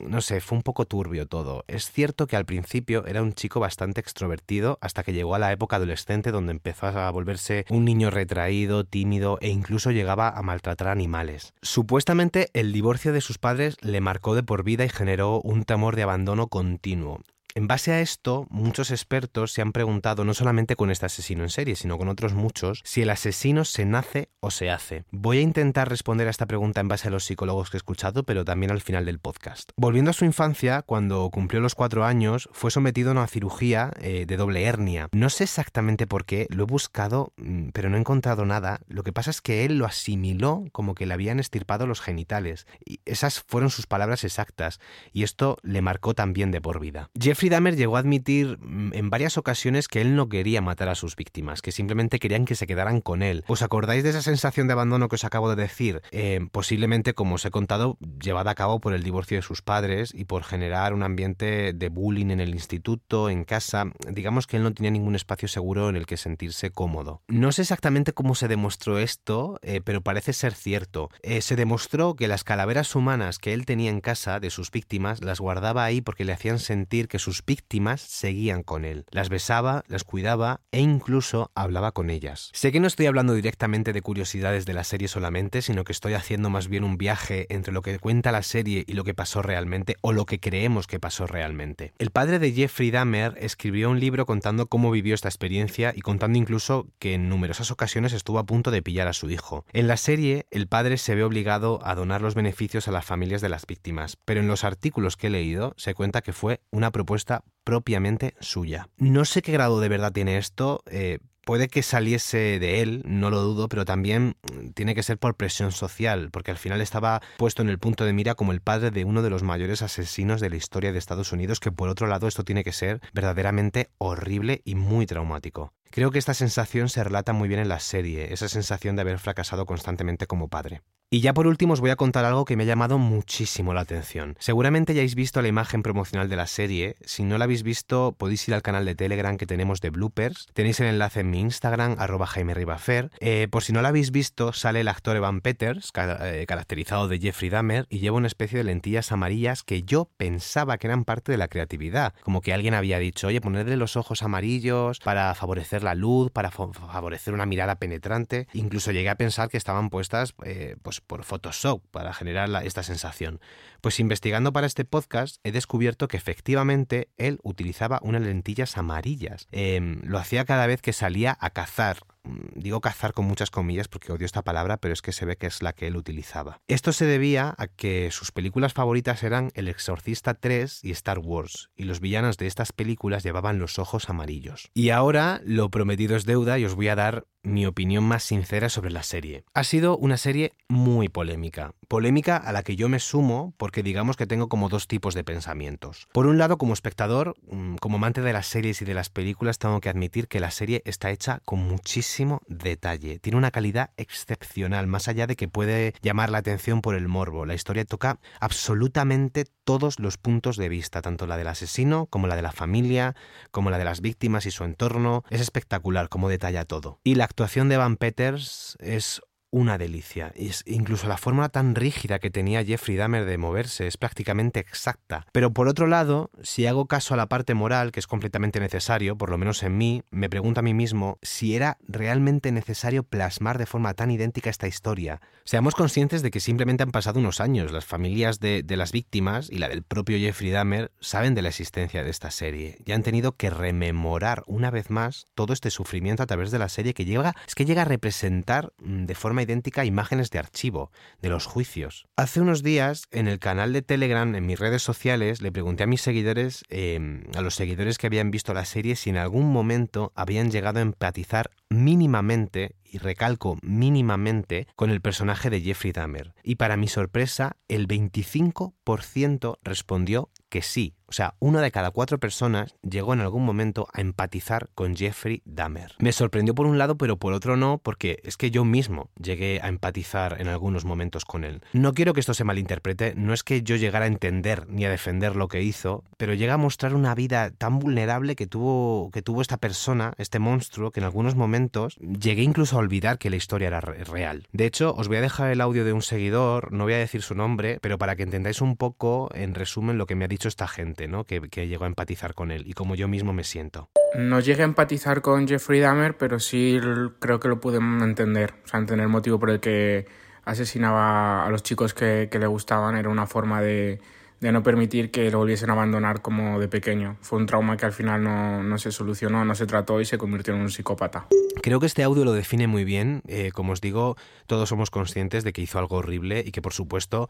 No 0.07 0.21
sé, 0.21 0.41
fue 0.41 0.57
un 0.57 0.63
poco 0.63 0.87
turbio 0.87 1.27
todo. 1.27 1.65
Es 1.69 1.91
cierto 1.91 2.27
que 2.27 2.37
al 2.37 2.47
principio 2.47 3.05
era 3.07 3.23
un 3.23 3.33
chico 3.33 3.61
bastante 3.61 4.01
extrovertido 4.01 4.79
hasta 4.81 5.03
que 5.03 5.13
llegó 5.13 5.35
a 5.35 5.39
la 5.39 5.53
época 5.53 5.77
adolescente 5.77 6.33
donde 6.33 6.53
empezó 6.53 6.87
a 6.87 7.11
volverse 7.11 7.65
un 7.69 7.85
niño 7.85 8.11
retraído, 8.11 8.85
tímido 8.85 9.39
e 9.41 9.49
incluso 9.49 9.91
llegaba 9.91 10.29
a 10.29 10.43
maltratar 10.43 10.89
animales. 10.89 11.55
Supuestamente 11.63 12.51
el 12.55 12.73
divorcio 12.73 13.13
de 13.13 13.21
sus 13.21 13.39
padres 13.39 13.77
le 13.83 14.01
marcó 14.01 14.35
de 14.35 14.43
por 14.43 14.65
vida 14.65 14.85
y 14.85 14.89
generó 14.89 15.41
un 15.41 15.65
temor 15.65 15.97
de 15.97 16.03
abandono 16.03 16.49
continuo. 16.61 17.23
En 17.55 17.67
base 17.67 17.91
a 17.91 18.01
esto, 18.01 18.47
muchos 18.49 18.93
expertos 18.93 19.53
se 19.53 19.61
han 19.61 19.73
preguntado, 19.73 20.25
no 20.25 20.35
solamente 20.35 20.77
con 20.77 20.91
este 20.91 21.07
asesino 21.07 21.43
en 21.43 21.51
serie, 21.51 21.75
sino 21.75 21.99
con 21.99 22.09
otros 22.09 22.33
muchos, 22.33 22.81
si 22.85 23.03
el 23.03 23.11
asesino 23.11 23.65
se 23.65 23.85
nace 23.85 24.29
o 24.39 24.53
se 24.53 24.71
hace. 24.71 25.05
Voy 25.11 25.39
a 25.39 25.43
intentar 25.43 25.89
responder 25.89 26.29
a 26.29 26.31
esta 26.31 26.47
pregunta 26.47 26.81
en 26.81 26.87
base 26.87 27.09
a 27.09 27.11
los 27.11 27.25
psicólogos 27.25 27.69
que 27.69 27.77
he 27.77 27.79
escuchado, 27.79 28.23
pero 28.23 28.45
también 28.45 28.71
al 28.71 28.81
final 28.81 29.05
del 29.05 29.19
podcast. 29.19 29.73
Volviendo 29.77 30.13
a 30.13 30.15
su 30.15 30.25
infancia, 30.25 30.83
cuando 30.83 31.29
cumplió 31.31 31.61
los 31.61 31.75
cuatro 31.75 32.05
años, 32.05 32.49
fue 32.53 32.71
sometido 32.71 33.11
a 33.11 33.13
una 33.13 33.27
cirugía 33.27 33.91
eh, 34.01 34.27
de 34.27 34.37
doble 34.37 34.63
hernia. 34.63 35.09
No 35.11 35.29
sé 35.29 35.45
exactamente 35.45 36.07
por 36.07 36.27
qué, 36.27 36.47
lo 36.51 36.65
he 36.65 36.67
buscado, 36.67 37.33
mm, 37.37 37.71
pero 37.71 37.91
no 37.91 37.97
he 37.97 38.01
encontrado 38.01 38.47
nada. 38.47 38.81
Lo 38.87 39.03
que 39.03 39.13
pasa 39.13 39.31
es 39.31 39.41
que 39.41 39.65
él 39.65 39.77
lo 39.77 39.87
asimiló 39.87 40.67
como 40.71 40.95
que 40.95 41.07
le 41.07 41.15
habían 41.15 41.41
estirpado 41.41 41.89
los 41.89 42.01
genitales. 42.01 42.69
Y 42.85 43.01
esas 43.07 43.41
fueron 43.41 43.71
sus 43.71 43.89
palabras 43.89 44.23
exactas, 44.23 44.79
y 45.13 45.25
esto 45.25 45.59
le 45.63 45.83
marcó 45.83 46.15
también 46.15 46.53
de 46.53 46.61
por 46.61 46.79
vida. 46.79 47.11
Jeffrey 47.41 47.49
Dahmer 47.49 47.75
llegó 47.75 47.97
a 47.97 48.01
admitir 48.01 48.59
mm, 48.61 48.93
en 48.93 49.09
varias 49.09 49.39
ocasiones 49.39 49.89
que 49.89 50.03
él 50.03 50.15
no 50.15 50.29
quería 50.29 50.61
matar 50.61 50.91
a 50.91 50.95
sus 50.95 51.17
víctimas, 51.17 51.63
que 51.63 51.73
simplemente 51.73 52.19
querían 52.19 52.45
que 52.45 52.55
se 52.55 52.67
quedaran 52.67 53.01
con 53.01 53.23
él. 53.23 53.45
¿Os 53.47 53.63
acordáis 53.63 54.03
de 54.03 54.11
esa 54.11 54.21
sensación 54.21 54.67
de 54.67 54.75
abandono 54.75 55.09
que 55.09 55.15
os 55.15 55.25
acabo 55.25 55.49
de 55.49 55.63
decir? 55.63 56.03
Eh, 56.11 56.41
posiblemente, 56.53 57.15
como 57.15 57.37
os 57.37 57.45
he 57.47 57.51
contado, 57.51 57.97
llevada 58.23 58.51
a 58.51 58.55
cabo 58.55 58.79
por 58.79 58.93
el 58.93 59.03
divorcio 59.03 59.39
de 59.39 59.43
sus 59.43 59.63
padres 59.63 60.13
y 60.15 60.27
por 60.27 60.45
generar 60.45 60.93
un 60.93 61.03
ambiente 61.03 61.73
de 61.73 61.89
bullying 61.89 62.29
en 62.31 62.41
el 62.41 62.51
instituto, 62.51 63.31
en 63.31 63.45
casa. 63.45 63.87
Digamos 64.07 64.47
que 64.47 64.59
él 64.59 64.63
no 64.63 64.75
tenía 64.75 64.91
ningún 64.91 65.15
espacio 65.15 65.49
seguro 65.49 65.89
en 65.89 65.97
el 65.97 66.05
que 66.05 66.19
sentirse 66.19 66.71
cómodo. 66.71 67.23
No 67.27 67.53
sé 67.53 67.63
exactamente 67.63 68.13
cómo 68.13 68.35
se 68.35 68.49
demostró 68.49 68.99
esto, 68.99 69.59
eh, 69.63 69.81
pero 69.83 70.03
parece 70.03 70.35
ser 70.35 70.53
cierto. 70.53 71.09
Eh, 71.23 71.41
se 71.41 71.57
demostró 71.57 72.17
que 72.17 72.29
las 72.29 72.45
calaveras 72.45 72.95
humanas 72.95 73.39
que 73.39 73.55
él 73.55 73.65
tenía 73.65 73.89
en 73.89 74.03
casa 74.03 74.41
de 74.41 74.51
sus 74.51 74.71
víctimas 74.71 75.25
las 75.25 75.41
guardaba 75.41 75.85
ahí 75.85 76.03
porque 76.03 76.27
le 76.27 76.35
hacían 76.35 76.59
sentir 76.59 77.09
que 77.09 77.19
sus 77.19 77.30
víctimas 77.45 78.01
seguían 78.01 78.63
con 78.63 78.85
él. 78.85 79.07
Las 79.11 79.29
besaba, 79.29 79.85
las 79.87 80.05
cuidaba 80.05 80.61
e 80.73 80.81
incluso 80.81 81.51
hablaba 81.55 81.93
con 81.93 82.11
ellas. 82.11 82.51
Sé 82.53 82.73
que 82.73 82.81
no 82.81 82.87
estoy 82.87 83.07
hablando 83.07 83.35
directamente 83.35 83.93
de 83.93 84.03
curiosidades 84.03 84.67
de 84.67 84.75
la 84.75 84.85
serie 84.85 85.09
solamente, 85.09 85.63
sino 85.63 85.85
que 85.85 85.93
estoy 85.93 86.15
haciendo 86.15 86.51
más 86.51 86.69
bien 86.69 86.85
un 86.85 86.99
viaje 86.99 87.47
entre 87.49 87.73
lo 87.73 87.83
que 87.83 87.99
cuenta 87.99 88.33
la 88.33 88.43
serie 88.43 88.85
y 88.87 88.95
lo 88.95 89.05
que 89.05 89.15
pasó 89.15 89.43
realmente 89.43 89.97
o 90.01 90.13
lo 90.13 90.27
que 90.27 90.41
creemos 90.41 90.87
que 90.87 91.01
pasó 91.01 91.27
realmente. 91.27 91.93
El 91.99 92.11
padre 92.11 92.39
de 92.39 92.53
Jeffrey 92.53 92.91
Dahmer 92.91 93.35
escribió 93.39 93.91
un 93.91 94.01
libro 94.01 94.27
contando 94.27 94.67
cómo 94.67 94.91
vivió 94.91 95.15
esta 95.15 95.29
experiencia 95.29 95.93
y 95.95 96.01
contando 96.01 96.39
incluso 96.39 96.89
que 96.99 97.15
en 97.15 97.29
numerosas 97.29 97.71
ocasiones 97.71 98.13
estuvo 98.13 98.39
a 98.39 98.47
punto 98.47 98.71
de 98.71 98.83
pillar 98.83 99.09
a 99.09 99.13
su 99.13 99.31
hijo. 99.31 99.65
En 99.73 99.89
la 99.89 99.97
serie, 99.97 100.47
el 100.51 100.67
padre 100.67 100.99
se 100.99 101.15
ve 101.15 101.25
obligado 101.25 101.81
a 101.85 101.95
donar 101.95 102.23
los 102.23 102.35
beneficios 102.35 102.89
a 102.89 102.93
las 102.93 103.05
familias 103.05 103.41
de 103.41 103.49
las 103.49 103.67
víctimas, 103.67 104.17
pero 104.25 104.41
en 104.41 104.49
los 104.49 104.65
artículos 104.65 105.17
que 105.17 105.29
he 105.29 105.31
leído 105.31 105.75
se 105.77 105.95
cuenta 105.95 106.23
que 106.23 106.33
fue 106.33 106.61
una 106.71 106.91
propuesta 106.91 107.20
propiamente 107.65 108.35
suya. 108.41 108.89
No 108.97 109.25
sé 109.25 109.43
qué 109.43 109.53
grado 109.53 109.81
de 109.81 109.89
verdad 109.89 110.13
tiene 110.13 110.39
esto, 110.39 110.83
eh, 110.91 111.19
puede 111.45 111.69
que 111.69 111.83
saliese 111.83 112.59
de 112.59 112.81
él, 112.81 113.03
no 113.05 113.31
lo 113.31 113.41
dudo, 113.43 113.69
pero 113.69 113.85
también 113.85 114.37
tiene 114.75 114.95
que 114.95 115.03
ser 115.03 115.19
por 115.19 115.37
presión 115.37 115.73
social, 115.73 116.31
porque 116.31 116.51
al 116.51 116.59
final 116.59 116.81
estaba 116.81 117.21
puesto 117.39 117.63
en 117.63 117.69
el 117.69 117.79
punto 117.79 118.05
de 118.05 118.13
mira 118.13 118.35
como 118.35 118.53
el 118.53 118.61
padre 118.61 118.91
de 118.91 119.05
uno 119.05 119.23
de 119.23 119.31
los 119.31 119.43
mayores 119.43 119.83
asesinos 119.83 120.41
de 120.41 120.51
la 120.51 120.57
historia 120.57 120.93
de 120.93 120.99
Estados 120.99 121.33
Unidos, 121.33 121.61
que 121.61 121.73
por 121.73 121.89
otro 121.89 122.07
lado 122.07 122.29
esto 122.29 122.45
tiene 122.45 122.65
que 122.65 122.73
ser 122.73 123.01
verdaderamente 123.13 123.91
horrible 123.99 124.63
y 124.65 124.75
muy 124.75 125.07
traumático. 125.07 125.73
Creo 125.91 126.11
que 126.11 126.21
esta 126.21 126.35
sensación 126.35 126.89
se 126.89 127.03
relata 127.03 127.33
muy 127.33 127.49
bien 127.49 127.61
en 127.61 127.69
la 127.69 127.81
serie, 127.81 128.33
esa 128.33 128.49
sensación 128.49 128.95
de 128.95 129.03
haber 129.03 129.19
fracasado 129.19 129.67
constantemente 129.67 130.27
como 130.27 130.49
padre. 130.49 130.83
Y 131.13 131.23
ya 131.23 131.35
por 131.35 131.49
último 131.49 131.73
os 131.73 131.81
voy 131.81 131.91
a 131.91 131.97
contar 131.97 132.25
algo 132.25 132.45
que 132.45 132.55
me 132.57 132.63
ha 132.63 132.67
llamado 132.67 132.97
muchísimo 132.97 133.75
la 133.75 133.81
atención. 133.81 134.37
Seguramente 134.39 134.95
ya 134.95 135.01
habéis 135.01 135.17
visto 135.17 135.43
la 135.43 135.49
imagen 135.49 135.83
promocional 135.83 136.29
de 136.29 136.37
la 136.37 136.47
serie. 136.47 136.95
Si 137.05 137.25
no 137.25 137.37
la 137.37 137.47
habéis 137.47 137.65
visto, 137.65 138.15
podéis 138.17 138.47
ir 138.47 138.55
al 138.55 138.63
canal 138.63 138.85
de 138.85 138.95
Telegram 138.95 139.37
que 139.37 139.45
tenemos 139.45 139.81
de 139.81 139.91
bloopers. 139.91 140.47
Tenéis 140.53 140.79
el 140.79 140.87
enlace 140.87 141.19
en 141.19 141.31
mi 141.31 141.41
Instagram, 141.41 141.97
arroba 141.99 142.29
Jaime 142.29 142.55
Ribafer. 142.55 143.11
Eh, 143.19 143.49
por 143.51 143.65
si 143.65 143.73
no 143.73 143.83
la 143.83 143.89
habéis 143.89 144.13
visto, 144.13 144.53
sale 144.53 144.83
el 144.83 144.87
actor 144.87 145.17
Evan 145.17 145.41
Peters, 145.41 145.91
eh, 145.97 146.45
caracterizado 146.47 147.09
de 147.09 147.19
Jeffrey 147.19 147.51
Dahmer, 147.51 147.87
y 147.91 147.99
lleva 147.99 148.17
una 148.17 148.29
especie 148.29 148.59
de 148.59 148.65
lentillas 148.65 149.11
amarillas 149.11 149.65
que 149.65 149.83
yo 149.83 150.09
pensaba 150.17 150.79
que 150.79 150.87
eran 150.87 151.05
parte 151.05 151.33
de 151.33 151.39
la 151.39 151.49
creatividad. 151.49 152.15
Como 152.23 152.41
que 152.41 152.55
alguien 152.55 152.75
había 152.75 153.01
dicho, 153.01 153.27
oye, 153.27 153.41
ponerle 153.41 153.77
los 153.77 153.97
ojos 153.97 154.23
amarillos 154.23 155.01
para 155.01 155.35
favorecer 155.35 155.83
la 155.83 155.97
luz, 155.97 156.31
para 156.31 156.53
favorecer 156.53 157.35
una 157.35 157.47
mirada 157.47 157.81
penetrante. 157.81 158.47
Incluso 158.53 158.93
llegué 158.93 159.09
a 159.09 159.17
pensar 159.17 159.49
que 159.49 159.57
estaban 159.57 159.91
puestas, 159.91 160.35
eh, 160.45 160.77
pues 160.83 161.00
por 161.07 161.25
Photoshop 161.25 161.83
para 161.91 162.13
generar 162.13 162.51
esta 162.65 162.83
sensación. 162.83 163.41
Pues 163.81 164.01
investigando 164.01 164.53
para 164.53 164.67
este 164.67 164.85
podcast 164.85 165.37
he 165.45 165.53
descubierto 165.53 166.09
que 166.09 166.17
efectivamente 166.17 167.09
él 167.17 167.39
utilizaba 167.43 168.01
unas 168.03 168.23
lentillas 168.23 168.77
amarillas. 168.77 169.49
Em, 169.53 170.01
lo 170.05 170.19
hacía 170.19 170.45
cada 170.45 170.67
vez 170.67 170.83
que 170.83 170.93
salía 170.93 171.37
a 171.41 171.51
cazar 171.51 171.99
digo 172.25 172.81
cazar 172.81 173.13
con 173.13 173.25
muchas 173.25 173.51
comillas 173.51 173.89
porque 173.89 174.13
odio 174.13 174.27
esta 174.27 174.43
palabra, 174.43 174.77
pero 174.77 174.95
es 174.95 175.03
que 175.03 175.13
se 175.13 175.25
ve 175.25 175.37
que 175.37 175.47
es 175.47 175.63
la 175.63 175.73
que 175.73 175.87
él 175.87 175.97
utilizaba. 175.97 176.61
Esto 176.69 176.93
se 176.93 177.05
debía 177.05 177.55
a 177.59 177.67
que 177.67 178.11
sus 178.11 178.33
películas 178.33 178.73
favoritas 178.73 179.23
eran 179.23 179.51
El 179.55 179.69
Exorcista 179.69 180.35
3 180.35 180.85
y 180.85 180.91
Star 180.93 181.19
Wars, 181.19 181.71
y 181.77 181.85
los 181.85 182.01
villanos 182.01 182.37
de 182.37 182.47
estas 182.47 182.73
películas 182.73 183.23
llevaban 183.23 183.59
los 183.59 183.79
ojos 183.79 184.09
amarillos. 184.11 184.71
Y 184.75 184.91
ahora 184.91 185.41
lo 185.45 185.71
prometido 185.71 186.17
es 186.17 186.25
deuda 186.25 186.59
y 186.59 186.65
os 186.65 186.75
voy 186.75 186.89
a 186.89 186.97
dar 186.97 187.27
mi 187.43 187.67
opinión 187.67 188.05
más 188.05 188.23
sincera 188.23 188.69
sobre 188.69 188.91
la 188.91 189.03
serie. 189.03 189.45
Ha 189.55 189.65
sido 189.65 189.97
una 189.97 190.17
serie 190.17 190.53
muy 190.69 191.09
polémica. 191.09 191.75
Polémica 191.91 192.37
a 192.37 192.53
la 192.53 192.63
que 192.63 192.77
yo 192.77 192.89
me 192.89 193.01
sumo 193.01 193.53
porque 193.57 193.83
digamos 193.83 194.17
que 194.17 194.29
tengo 194.29 194.49
como 194.49 194.69
dos 194.69 194.87
tipos 194.87 195.13
de 195.13 195.25
pensamientos. 195.25 196.07
Por 196.13 196.29
un 196.29 196.39
lado, 196.39 196.57
como 196.57 196.73
espectador, 196.73 197.35
mm, 197.51 197.79
como 197.79 197.97
amante 197.97 198.21
de 198.21 198.33
las 198.33 198.47
series 198.47 198.81
y 198.81 198.85
de 198.85 198.95
las 198.95 199.11
películas, 199.11 199.59
tengo 199.59 199.81
que 199.81 199.89
admitir 199.89 200.29
que 200.29 200.39
la 200.39 200.53
serie 200.53 200.83
está 200.85 201.11
hecha 201.11 201.41
con 201.45 201.59
muchísimo 201.59 202.43
detalle. 202.47 203.19
Tiene 203.19 203.39
una 203.39 203.51
calidad 203.51 203.91
excepcional, 203.97 204.87
más 204.87 205.09
allá 205.09 205.27
de 205.27 205.35
que 205.35 205.49
puede 205.49 205.95
llamar 206.01 206.31
la 206.31 206.39
atención 206.39 206.81
por 206.81 206.95
el 206.95 207.09
morbo. 207.09 207.45
La 207.45 207.55
historia 207.55 207.85
toca 207.85 208.21
absolutamente 208.39 209.47
todos 209.65 209.99
los 209.99 210.17
puntos 210.17 210.57
de 210.57 210.69
vista, 210.69 211.03
tanto 211.03 211.27
la 211.27 211.37
del 211.37 211.49
asesino 211.49 212.07
como 212.07 212.29
la 212.29 212.37
de 212.37 212.43
la 212.43 212.53
familia, 212.53 213.17
como 213.51 213.69
la 213.69 213.79
de 213.79 213.85
las 213.85 214.01
víctimas 214.01 214.47
y 214.47 214.53
su 214.53 214.63
entorno. 214.63 215.25
Es 215.29 215.41
espectacular 215.41 216.09
cómo 216.09 216.29
detalla 216.29 216.65
todo. 216.65 217.01
Y 217.03 217.17
la 217.17 217.25
actuación 217.25 217.69
de 217.69 217.79
Van 217.79 217.97
Peters 217.97 218.77
es 218.79 219.23
una 219.51 219.79
delicia. 219.79 220.33
Es 220.35 220.63
incluso 220.67 221.09
la 221.09 221.17
fórmula 221.17 221.49
tan 221.49 221.75
rígida 221.75 222.19
que 222.19 222.31
tenía 222.31 222.65
Jeffrey 222.65 222.97
Dahmer 222.97 223.25
de 223.25 223.39
moverse 223.39 223.87
es 223.87 223.97
prácticamente 223.97 224.61
exacta. 224.61 225.27
Pero 225.33 225.53
por 225.53 225.69
otro 225.69 225.87
lado, 225.87 226.31
si 226.43 226.67
hago 226.67 226.87
caso 226.87 227.15
a 227.15 227.17
la 227.17 227.27
parte 227.27 227.55
moral, 227.55 227.93
que 227.93 228.01
es 228.01 228.07
completamente 228.07 228.61
necesario, 228.61 229.17
por 229.17 229.31
lo 229.31 229.39
menos 229.39 229.63
en 229.63 229.77
mí, 229.77 230.03
me 230.11 230.31
pregunto 230.31 230.61
a 230.61 230.63
mí 230.63 230.75
mismo 230.75 231.19
si 231.23 231.57
era 231.57 231.79
realmente 231.89 232.53
necesario 232.53 233.03
plasmar 233.03 233.59
de 233.59 233.67
forma 233.67 233.95
tan 233.95 234.11
idéntica 234.11 234.51
esta 234.51 234.69
historia. 234.69 235.21
Seamos 235.45 235.75
conscientes 235.75 236.23
de 236.23 236.31
que 236.31 236.41
simplemente 236.41 236.83
han 236.83 236.93
pasado 236.93 237.19
unos 237.19 237.41
años. 237.41 237.73
Las 237.73 237.85
familias 237.85 238.41
de, 238.41 238.65
las 238.69 238.93
víctimas 238.93 239.51
y 239.51 239.59
la 239.59 239.69
del 239.69 239.83
propio 239.83 240.17
Jeffrey 240.19 240.51
Dahmer 240.51 240.93
saben 241.01 241.35
de 241.35 241.43
la 241.43 241.49
existencia 241.49 242.05
de 242.05 242.11
esta 242.11 242.31
serie 242.31 242.79
y 242.85 242.93
han 242.93 243.03
tenido 243.03 243.33
que 243.33 243.51
rememorar 243.51 244.45
una 244.47 244.71
vez 244.71 244.91
más 244.91 245.27
todo 245.35 245.53
este 245.53 245.71
sufrimiento 245.71 246.23
a 246.23 246.27
través 246.27 246.51
de 246.51 246.59
la 246.59 246.69
serie 246.69 246.95
que 246.95 247.05
llega, 247.05 247.35
es 247.47 247.55
que 247.55 247.65
llega 247.65 247.83
a 247.83 247.87
representar 247.87 248.73
mm, 248.79 249.07
de 249.07 249.15
forma 249.15 249.40
idéntica 249.43 249.85
imágenes 249.85 250.31
de 250.31 250.39
archivo, 250.39 250.91
de 251.21 251.29
los 251.29 251.47
juicios. 251.47 252.07
Hace 252.17 252.41
unos 252.41 252.63
días, 252.63 253.05
en 253.11 253.29
el 253.29 253.39
canal 253.39 253.73
de 253.73 253.83
Telegram, 253.83 254.35
en 254.35 254.47
mis 254.47 254.59
redes 254.59 254.83
sociales, 254.83 255.43
le 255.43 255.53
pregunté 255.53 255.85
a 255.85 255.87
mis 255.87 256.03
seguidores, 256.03 256.65
em, 256.69 257.25
a 257.35 257.41
los 257.41 257.55
seguidores 257.55 257.99
que 257.99 258.07
habían 258.07 258.31
visto 258.31 258.55
la 258.55 258.65
serie, 258.65 258.97
si 258.97 259.11
en 259.11 259.17
algún 259.17 259.53
momento 259.53 260.13
habían 260.15 260.51
llegado 260.51 260.79
a 260.79 260.83
empatizar 260.83 261.51
mínimamente, 261.71 262.77
y 262.85 262.99
recalco 262.99 263.57
mínimamente, 263.63 264.67
con 264.77 264.91
el 264.91 265.01
personaje 265.01 265.49
de 265.49 265.61
Jeffrey 265.61 265.93
Dahmer. 265.93 266.35
Y 266.43 266.57
para 266.57 266.77
mi 266.77 266.89
sorpresa, 266.89 267.57
el 267.69 267.89
25% 267.89 269.59
respondió 269.63 270.31
que 270.51 270.63
sí, 270.63 270.97
o 271.11 271.13
sea, 271.13 271.35
una 271.41 271.61
de 271.61 271.73
cada 271.73 271.91
cuatro 271.91 272.19
personas 272.19 272.77
llegó 272.89 273.15
en 273.15 273.21
algún 273.21 273.45
momento 273.45 273.89
a 273.93 274.01
empatizar 274.01 274.71
con 274.77 274.97
Jeffrey 274.97 275.43
Dahmer. 275.45 275.97
Me 275.99 276.13
sorprendió 276.13 276.55
por 276.55 276.67
un 276.67 276.79
lado, 276.79 276.97
pero 276.97 277.17
por 277.17 277.33
otro 277.33 277.57
no, 277.57 277.79
porque 277.79 278.21
es 278.23 278.37
que 278.37 278.53
yo 278.53 278.65
mismo 278.65 279.11
llegué 279.21 279.61
a 279.61 279.69
empatizar 279.69 280.41
en 280.41 280.47
algunos 280.47 280.85
momentos 280.85 281.25
con 281.25 281.43
él. 281.43 281.63
No 281.73 281.95
quiero 281.95 282.15
que 282.15 282.21
esto 282.21 282.33
se 282.33 282.45
malinterprete, 282.45 283.15
no 283.17 283.35
es 283.35 283.43
que 283.43 283.63
yo 283.63 283.75
llegara 283.75 284.05
a 284.05 284.09
entender 284.09 284.69
ni 284.69 284.85
a 284.85 284.91
defender 284.91 285.35
lo 285.35 285.49
que 285.49 285.63
hizo, 285.63 286.05
pero 286.17 286.35
llega 286.35 286.55
a 286.55 286.59
mostrar 286.59 286.95
una 286.95 287.17
vida 287.17 287.51
tan 287.51 287.81
vulnerable 287.81 288.37
que 288.37 288.47
tuvo, 288.47 289.11
que 289.13 289.23
tuvo 289.23 289.43
esta 289.43 289.57
persona, 289.57 290.13
este 290.17 290.39
monstruo, 290.39 290.93
que 290.93 291.01
en 291.01 291.05
algunos 291.05 291.35
momentos 291.35 291.60
llegué 291.69 292.43
incluso 292.43 292.77
a 292.77 292.79
olvidar 292.79 293.19
que 293.19 293.31
la 293.31 293.37
historia 293.37 293.69
era 293.69 293.81
real. 293.81 294.47
De 294.53 294.67
hecho, 294.67 294.95
os 294.95 295.09
voy 295.09 295.19
a 295.19 295.21
dejar 295.21 295.51
el 295.51 295.61
audio 295.61 295.85
de 295.85 295.93
un 295.93 296.03
seguidor, 296.03 296.73
no 296.73 296.85
voy 296.85 296.95
a 296.95 296.99
decir 296.99 297.23
su 297.23 297.35
nombre, 297.35 297.79
pero 297.83 297.99
para 297.99 298.17
que 298.17 298.23
entendáis 298.23 298.61
un 298.61 298.77
poco, 298.77 299.31
en 299.35 299.55
resumen, 299.55 299.99
lo 299.99 300.07
que 300.07 300.15
me 300.15 300.25
ha 300.25 300.29
dicho 300.29 300.49
esta 300.49 300.69
gente, 300.69 301.09
¿no? 301.09 301.25
Que, 301.25 301.41
llegó 301.67 301.85
a 301.85 301.89
empatizar 301.89 302.35
con 302.35 302.51
él 302.51 302.65
y 302.67 302.73
como 302.73 302.95
yo 302.95 303.07
mismo 303.07 303.33
me 303.33 303.45
siento. 303.45 303.91
No 304.17 304.41
llegué 304.41 304.63
a 304.63 304.65
empatizar 304.65 305.21
con 305.21 305.47
Jeffrey 305.47 305.81
Dahmer, 305.81 306.17
pero 306.17 306.41
sí 306.41 306.79
creo 307.19 307.39
que 307.39 307.49
lo 307.49 307.61
pude 307.61 307.79
entender. 307.79 308.55
O 308.65 308.69
sea, 308.69 308.81
entender 308.81 309.05
el 309.05 309.11
motivo 309.11 309.39
por 309.39 309.51
el 309.51 309.61
que 309.61 310.07
asesinaba 310.45 311.47
a 311.47 311.51
los 311.51 311.63
chicos 311.63 311.95
que 311.95 312.29
le 312.33 312.47
gustaban. 312.47 312.97
Era 312.97 313.09
una 313.09 313.27
forma 313.27 313.61
de, 313.61 314.01
de, 314.41 314.53
no 314.53 314.63
permitir 314.63 315.11
que 315.11 315.31
lo 315.31 315.39
volviesen 315.39 315.71
a 315.71 315.75
abandonar 315.75 316.23
como 316.23 316.59
de 316.59 316.69
pequeño. 316.69 317.17
Fue 317.21 317.39
un 317.39 317.47
trauma 317.47 317.77
que 317.77 317.87
al 317.87 317.93
final 317.93 318.23
no, 318.23 318.63
no, 318.63 318.79
se 318.79 318.93
solucionó, 318.93 319.45
no 319.45 319.55
se 319.55 319.67
trató 319.67 320.01
y 320.01 320.05
se 320.05 320.19
convirtió 320.19 320.55
en 320.55 320.61
un 320.61 320.71
psicópata. 320.71 321.27
Creo 321.63 321.81
que 321.81 321.87
este 321.87 322.03
audio 322.03 322.25
lo 322.25 322.33
define 322.33 322.67
muy 322.67 322.85
bien. 322.85 323.23
Eh, 323.27 323.51
como 323.53 323.73
os 323.73 323.81
digo, 323.81 324.17
todos 324.47 324.69
somos 324.69 324.91
conscientes 324.91 325.45
de 325.45 325.53
que 325.53 325.63
hizo 325.63 325.79
algo 325.79 325.97
horrible 325.97 326.43
y 326.47 326.53
que 326.53 326.63
por 326.63 326.73
supuesto 326.73 327.29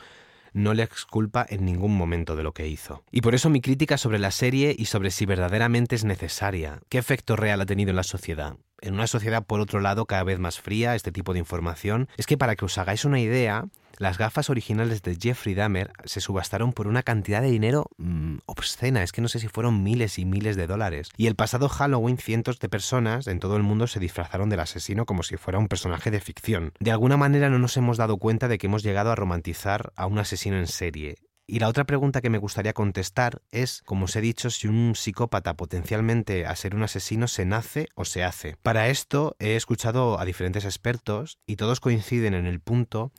no 0.53 0.75
le 0.75 0.83
exculpa 0.83 1.47
en 1.49 1.65
ningún 1.65 1.97
momento 1.97 2.37
de 2.37 2.43
lo 2.43 2.53
que 2.53 2.69
hizo. 2.69 3.05
Y 3.11 3.21
por 3.21 3.35
eso 3.35 3.51
mi 3.51 3.61
crítica 3.61 3.99
sobre 3.99 4.19
la 4.19 4.31
serie 4.31 4.75
y 4.77 4.87
sobre 4.87 5.11
si 5.11 5.27
verdaderamente 5.27 5.95
es 5.95 6.05
necesaria, 6.05 6.81
qué 6.89 6.99
efecto 6.99 7.37
real 7.37 7.61
ha 7.61 7.67
tenido 7.67 7.91
en 7.91 7.97
la 7.97 8.03
sociedad. 8.03 8.57
En 8.81 8.95
una 8.95 9.07
sociedad, 9.07 9.45
por 9.45 9.61
otro 9.61 9.81
lado, 9.81 10.07
cada 10.07 10.25
vez 10.25 10.39
más 10.39 10.59
fría, 10.59 10.95
este 10.95 11.13
tipo 11.13 11.33
de 11.33 11.39
información, 11.39 12.09
es 12.17 12.27
que 12.27 12.39
para 12.39 12.57
que 12.57 12.65
os 12.65 12.79
hagáis 12.79 13.05
una 13.05 13.21
idea, 13.21 13.67
las 14.01 14.17
gafas 14.17 14.49
originales 14.49 15.03
de 15.03 15.15
Jeffrey 15.21 15.55
Dahmer 15.55 15.93
se 16.05 16.23
subastaron 16.23 16.73
por 16.73 16.89
una 16.89 17.03
cantidad 17.03 17.43
de 17.43 17.51
dinero 17.51 17.91
mm, 17.99 18.39
obscena, 18.47 19.03
es 19.03 19.13
que 19.13 19.21
no 19.21 19.29
sé 19.29 19.41
si 19.41 19.49
fueron 19.49 19.83
miles 19.83 20.19
y 20.19 20.25
miles 20.25 20.57
de 20.57 20.67
dólares. 20.67 21.11
Y 21.19 21.27
el 21.27 21.35
pasado 21.35 21.69
Halloween 21.69 22.17
cientos 22.17 22.59
de 22.61 22.71
personas 22.71 23.27
en 23.27 23.41
todo 23.41 23.59
el 23.59 23.63
mundo 23.63 23.87
se 23.87 24.01
disfrazaron 24.01 24.49
del 24.49 24.61
asesino 24.61 25.05
como 25.05 25.23
si 25.23 25.37
fuera 25.37 25.59
un 25.59 25.69
personaje 25.69 26.11
de 26.11 26.21
ficción. 26.21 26.73
De 26.81 26.93
alguna 26.93 27.19
manera 27.19 27.51
no 27.51 27.59
nos 27.59 27.77
hemos 27.77 27.99
dado 27.99 28.17
cuenta 28.17 28.49
de 28.49 28.57
que 28.57 28.69
hemos 28.69 28.83
llegado 28.83 29.13
a 29.13 29.17
romantizar 29.17 29.93
a 29.97 30.07
un 30.07 30.19
asesino 30.19 30.57
en 30.57 30.67
serie 30.67 31.17
y 31.51 31.59
la 31.59 31.67
otra 31.67 31.83
pregunta 31.83 32.21
que 32.21 32.31
me 32.31 32.39
gustaría 32.39 32.73
contestar 32.73 33.43
es, 33.51 33.83
como 33.83 34.05
os 34.05 34.15
he 34.15 34.21
dicho, 34.21 34.51
si 34.51 34.69
un 34.69 34.95
psicópata 34.95 35.55
potencialmente 35.55 36.47
a 36.47 36.55
ser 36.55 36.77
un 36.77 36.85
asesino 36.85 37.27
se 37.27 37.45
nace 37.45 37.89
o 37.97 38.05
se 38.05 38.23
hace. 38.23 38.55
Para 38.63 38.89
esto 38.89 39.35
he 39.41 39.57
escuchado 39.57 40.21
a 40.21 40.25
diferentes 40.25 40.65
expertos 40.65 41.39
y 41.47 41.57
todos 41.57 41.81
coinciden 41.81 42.35
en 42.35 42.47
el 42.47 42.61
punto 42.61 43.11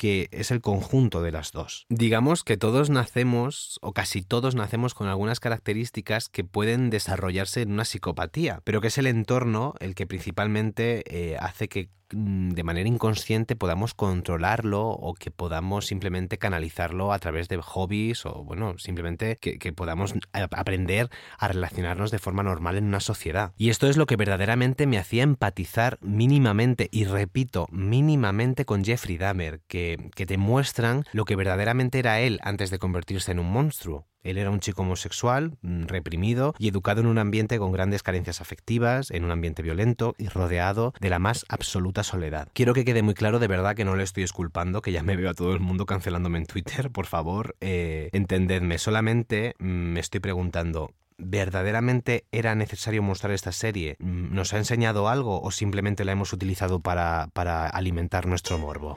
que 0.00 0.30
es 0.32 0.50
el 0.50 0.62
conjunto 0.62 1.20
de 1.20 1.30
las 1.30 1.52
dos. 1.52 1.84
Digamos 1.90 2.42
que 2.42 2.56
todos 2.56 2.88
nacemos, 2.88 3.78
o 3.82 3.92
casi 3.92 4.22
todos 4.22 4.54
nacemos 4.54 4.94
con 4.94 5.08
algunas 5.08 5.40
características 5.40 6.30
que 6.30 6.42
pueden 6.42 6.88
desarrollarse 6.88 7.60
en 7.60 7.72
una 7.72 7.84
psicopatía, 7.84 8.62
pero 8.64 8.80
que 8.80 8.86
es 8.86 8.96
el 8.96 9.06
entorno 9.06 9.74
el 9.78 9.94
que 9.94 10.06
principalmente 10.06 11.02
eh, 11.04 11.36
hace 11.38 11.68
que 11.68 11.90
de 12.12 12.62
manera 12.64 12.88
inconsciente 12.88 13.56
podamos 13.56 13.94
controlarlo 13.94 14.88
o 14.88 15.14
que 15.14 15.30
podamos 15.30 15.86
simplemente 15.86 16.38
canalizarlo 16.38 17.12
a 17.12 17.18
través 17.18 17.48
de 17.48 17.56
hobbies 17.56 18.26
o 18.26 18.44
bueno, 18.44 18.78
simplemente 18.78 19.38
que, 19.38 19.72
podamos 19.72 20.14
aprender 20.32 21.08
a 21.38 21.48
relacionarnos 21.48 22.10
de 22.10 22.18
forma 22.18 22.42
normal 22.42 22.76
en 22.76 22.84
una 22.84 23.00
sociedad. 23.00 23.52
Y 23.56 23.70
esto 23.70 23.88
es 23.88 23.96
lo 23.96 24.06
que 24.06 24.16
verdaderamente 24.16 24.86
me 24.86 24.98
hacía 24.98 25.22
empatizar 25.22 25.98
mínimamente, 26.00 26.88
y 26.90 27.04
repito, 27.04 27.66
mínimamente 27.70 28.64
con 28.64 28.84
Jeffrey 28.84 29.16
Dahmer, 29.16 29.60
que, 29.68 30.10
que 30.14 30.26
te 30.26 30.38
muestran 30.38 31.04
lo 31.12 31.24
que 31.24 31.36
verdaderamente 31.36 31.98
era 31.98 32.20
él 32.20 32.40
antes 32.42 32.70
de 32.70 32.78
convertirse 32.78 33.32
en 33.32 33.38
un 33.38 33.50
monstruo. 33.50 34.09
Él 34.22 34.38
era 34.38 34.50
un 34.50 34.60
chico 34.60 34.82
homosexual, 34.82 35.56
mm, 35.62 35.84
reprimido 35.84 36.54
y 36.58 36.68
educado 36.68 37.00
en 37.00 37.06
un 37.06 37.18
ambiente 37.18 37.58
con 37.58 37.72
grandes 37.72 38.02
carencias 38.02 38.40
afectivas, 38.40 39.10
en 39.10 39.24
un 39.24 39.30
ambiente 39.30 39.62
violento 39.62 40.14
y 40.18 40.28
rodeado 40.28 40.92
de 41.00 41.10
la 41.10 41.18
más 41.18 41.44
absoluta 41.48 42.02
soledad. 42.02 42.48
Quiero 42.52 42.74
que 42.74 42.84
quede 42.84 43.02
muy 43.02 43.14
claro 43.14 43.38
de 43.38 43.48
verdad 43.48 43.74
que 43.74 43.84
no 43.84 43.96
le 43.96 44.04
estoy 44.04 44.22
esculpando, 44.22 44.82
que 44.82 44.92
ya 44.92 45.02
me 45.02 45.16
veo 45.16 45.30
a 45.30 45.34
todo 45.34 45.54
el 45.54 45.60
mundo 45.60 45.86
cancelándome 45.86 46.38
en 46.38 46.46
Twitter, 46.46 46.90
por 46.90 47.06
favor, 47.06 47.56
eh, 47.60 48.10
entendedme, 48.12 48.78
solamente 48.78 49.54
mm, 49.58 49.64
me 49.64 50.00
estoy 50.00 50.20
preguntando, 50.20 50.92
¿verdaderamente 51.18 52.24
era 52.32 52.54
necesario 52.54 53.02
mostrar 53.02 53.32
esta 53.32 53.52
serie? 53.52 53.96
Mm, 53.98 54.34
¿Nos 54.34 54.52
ha 54.54 54.58
enseñado 54.58 55.08
algo 55.08 55.40
o 55.42 55.50
simplemente 55.50 56.04
la 56.04 56.12
hemos 56.12 56.32
utilizado 56.32 56.80
para, 56.80 57.28
para 57.32 57.68
alimentar 57.68 58.26
nuestro 58.26 58.58
morbo? 58.58 58.96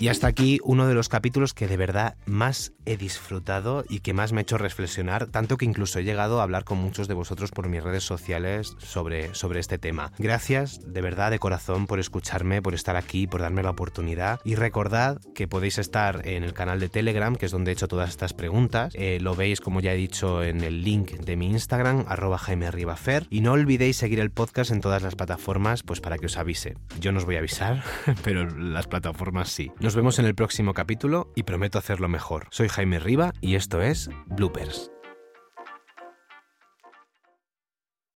Y 0.00 0.06
hasta 0.08 0.28
aquí 0.28 0.60
uno 0.62 0.86
de 0.86 0.94
los 0.94 1.08
capítulos 1.08 1.54
que 1.54 1.66
de 1.66 1.76
verdad 1.76 2.16
más 2.24 2.72
he 2.86 2.96
disfrutado 2.96 3.84
y 3.88 3.98
que 3.98 4.14
más 4.14 4.32
me 4.32 4.40
ha 4.40 4.42
hecho 4.42 4.56
reflexionar, 4.56 5.26
tanto 5.26 5.56
que 5.56 5.64
incluso 5.64 5.98
he 5.98 6.04
llegado 6.04 6.38
a 6.38 6.44
hablar 6.44 6.62
con 6.62 6.78
muchos 6.78 7.08
de 7.08 7.14
vosotros 7.14 7.50
por 7.50 7.68
mis 7.68 7.82
redes 7.82 8.04
sociales 8.04 8.76
sobre, 8.78 9.34
sobre 9.34 9.58
este 9.58 9.76
tema. 9.76 10.12
Gracias 10.18 10.80
de 10.86 11.00
verdad 11.00 11.32
de 11.32 11.40
corazón 11.40 11.88
por 11.88 11.98
escucharme, 11.98 12.62
por 12.62 12.74
estar 12.74 12.94
aquí, 12.94 13.26
por 13.26 13.40
darme 13.40 13.64
la 13.64 13.70
oportunidad 13.70 14.40
y 14.44 14.54
recordad 14.54 15.20
que 15.34 15.48
podéis 15.48 15.78
estar 15.78 16.26
en 16.28 16.44
el 16.44 16.54
canal 16.54 16.78
de 16.78 16.88
Telegram, 16.88 17.34
que 17.34 17.46
es 17.46 17.52
donde 17.52 17.72
he 17.72 17.74
hecho 17.74 17.88
todas 17.88 18.10
estas 18.10 18.34
preguntas. 18.34 18.92
Eh, 18.96 19.18
lo 19.20 19.34
veis, 19.34 19.60
como 19.60 19.80
ya 19.80 19.92
he 19.94 19.96
dicho, 19.96 20.44
en 20.44 20.62
el 20.62 20.84
link 20.84 21.10
de 21.10 21.34
mi 21.34 21.50
Instagram, 21.50 22.04
arroba 22.06 22.38
Jaime 22.38 22.70
Ribafer. 22.70 23.26
Y 23.30 23.40
no 23.40 23.52
olvidéis 23.52 23.96
seguir 23.96 24.20
el 24.20 24.30
podcast 24.30 24.70
en 24.70 24.80
todas 24.80 25.02
las 25.02 25.16
plataformas, 25.16 25.82
pues 25.82 26.00
para 26.00 26.18
que 26.18 26.26
os 26.26 26.36
avise. 26.36 26.76
Yo 27.00 27.10
no 27.10 27.18
os 27.18 27.24
voy 27.24 27.34
a 27.34 27.40
avisar, 27.40 27.82
pero 28.22 28.48
las 28.48 28.86
plataformas 28.86 29.48
sí. 29.48 29.72
Nos 29.88 29.96
vemos 29.96 30.18
en 30.18 30.26
el 30.26 30.34
próximo 30.34 30.74
capítulo 30.74 31.32
y 31.34 31.44
prometo 31.44 31.78
hacerlo 31.78 32.10
mejor. 32.10 32.48
Soy 32.50 32.68
Jaime 32.68 32.98
Riva 32.98 33.32
y 33.40 33.54
esto 33.54 33.80
es 33.80 34.10
Bloopers. 34.26 34.90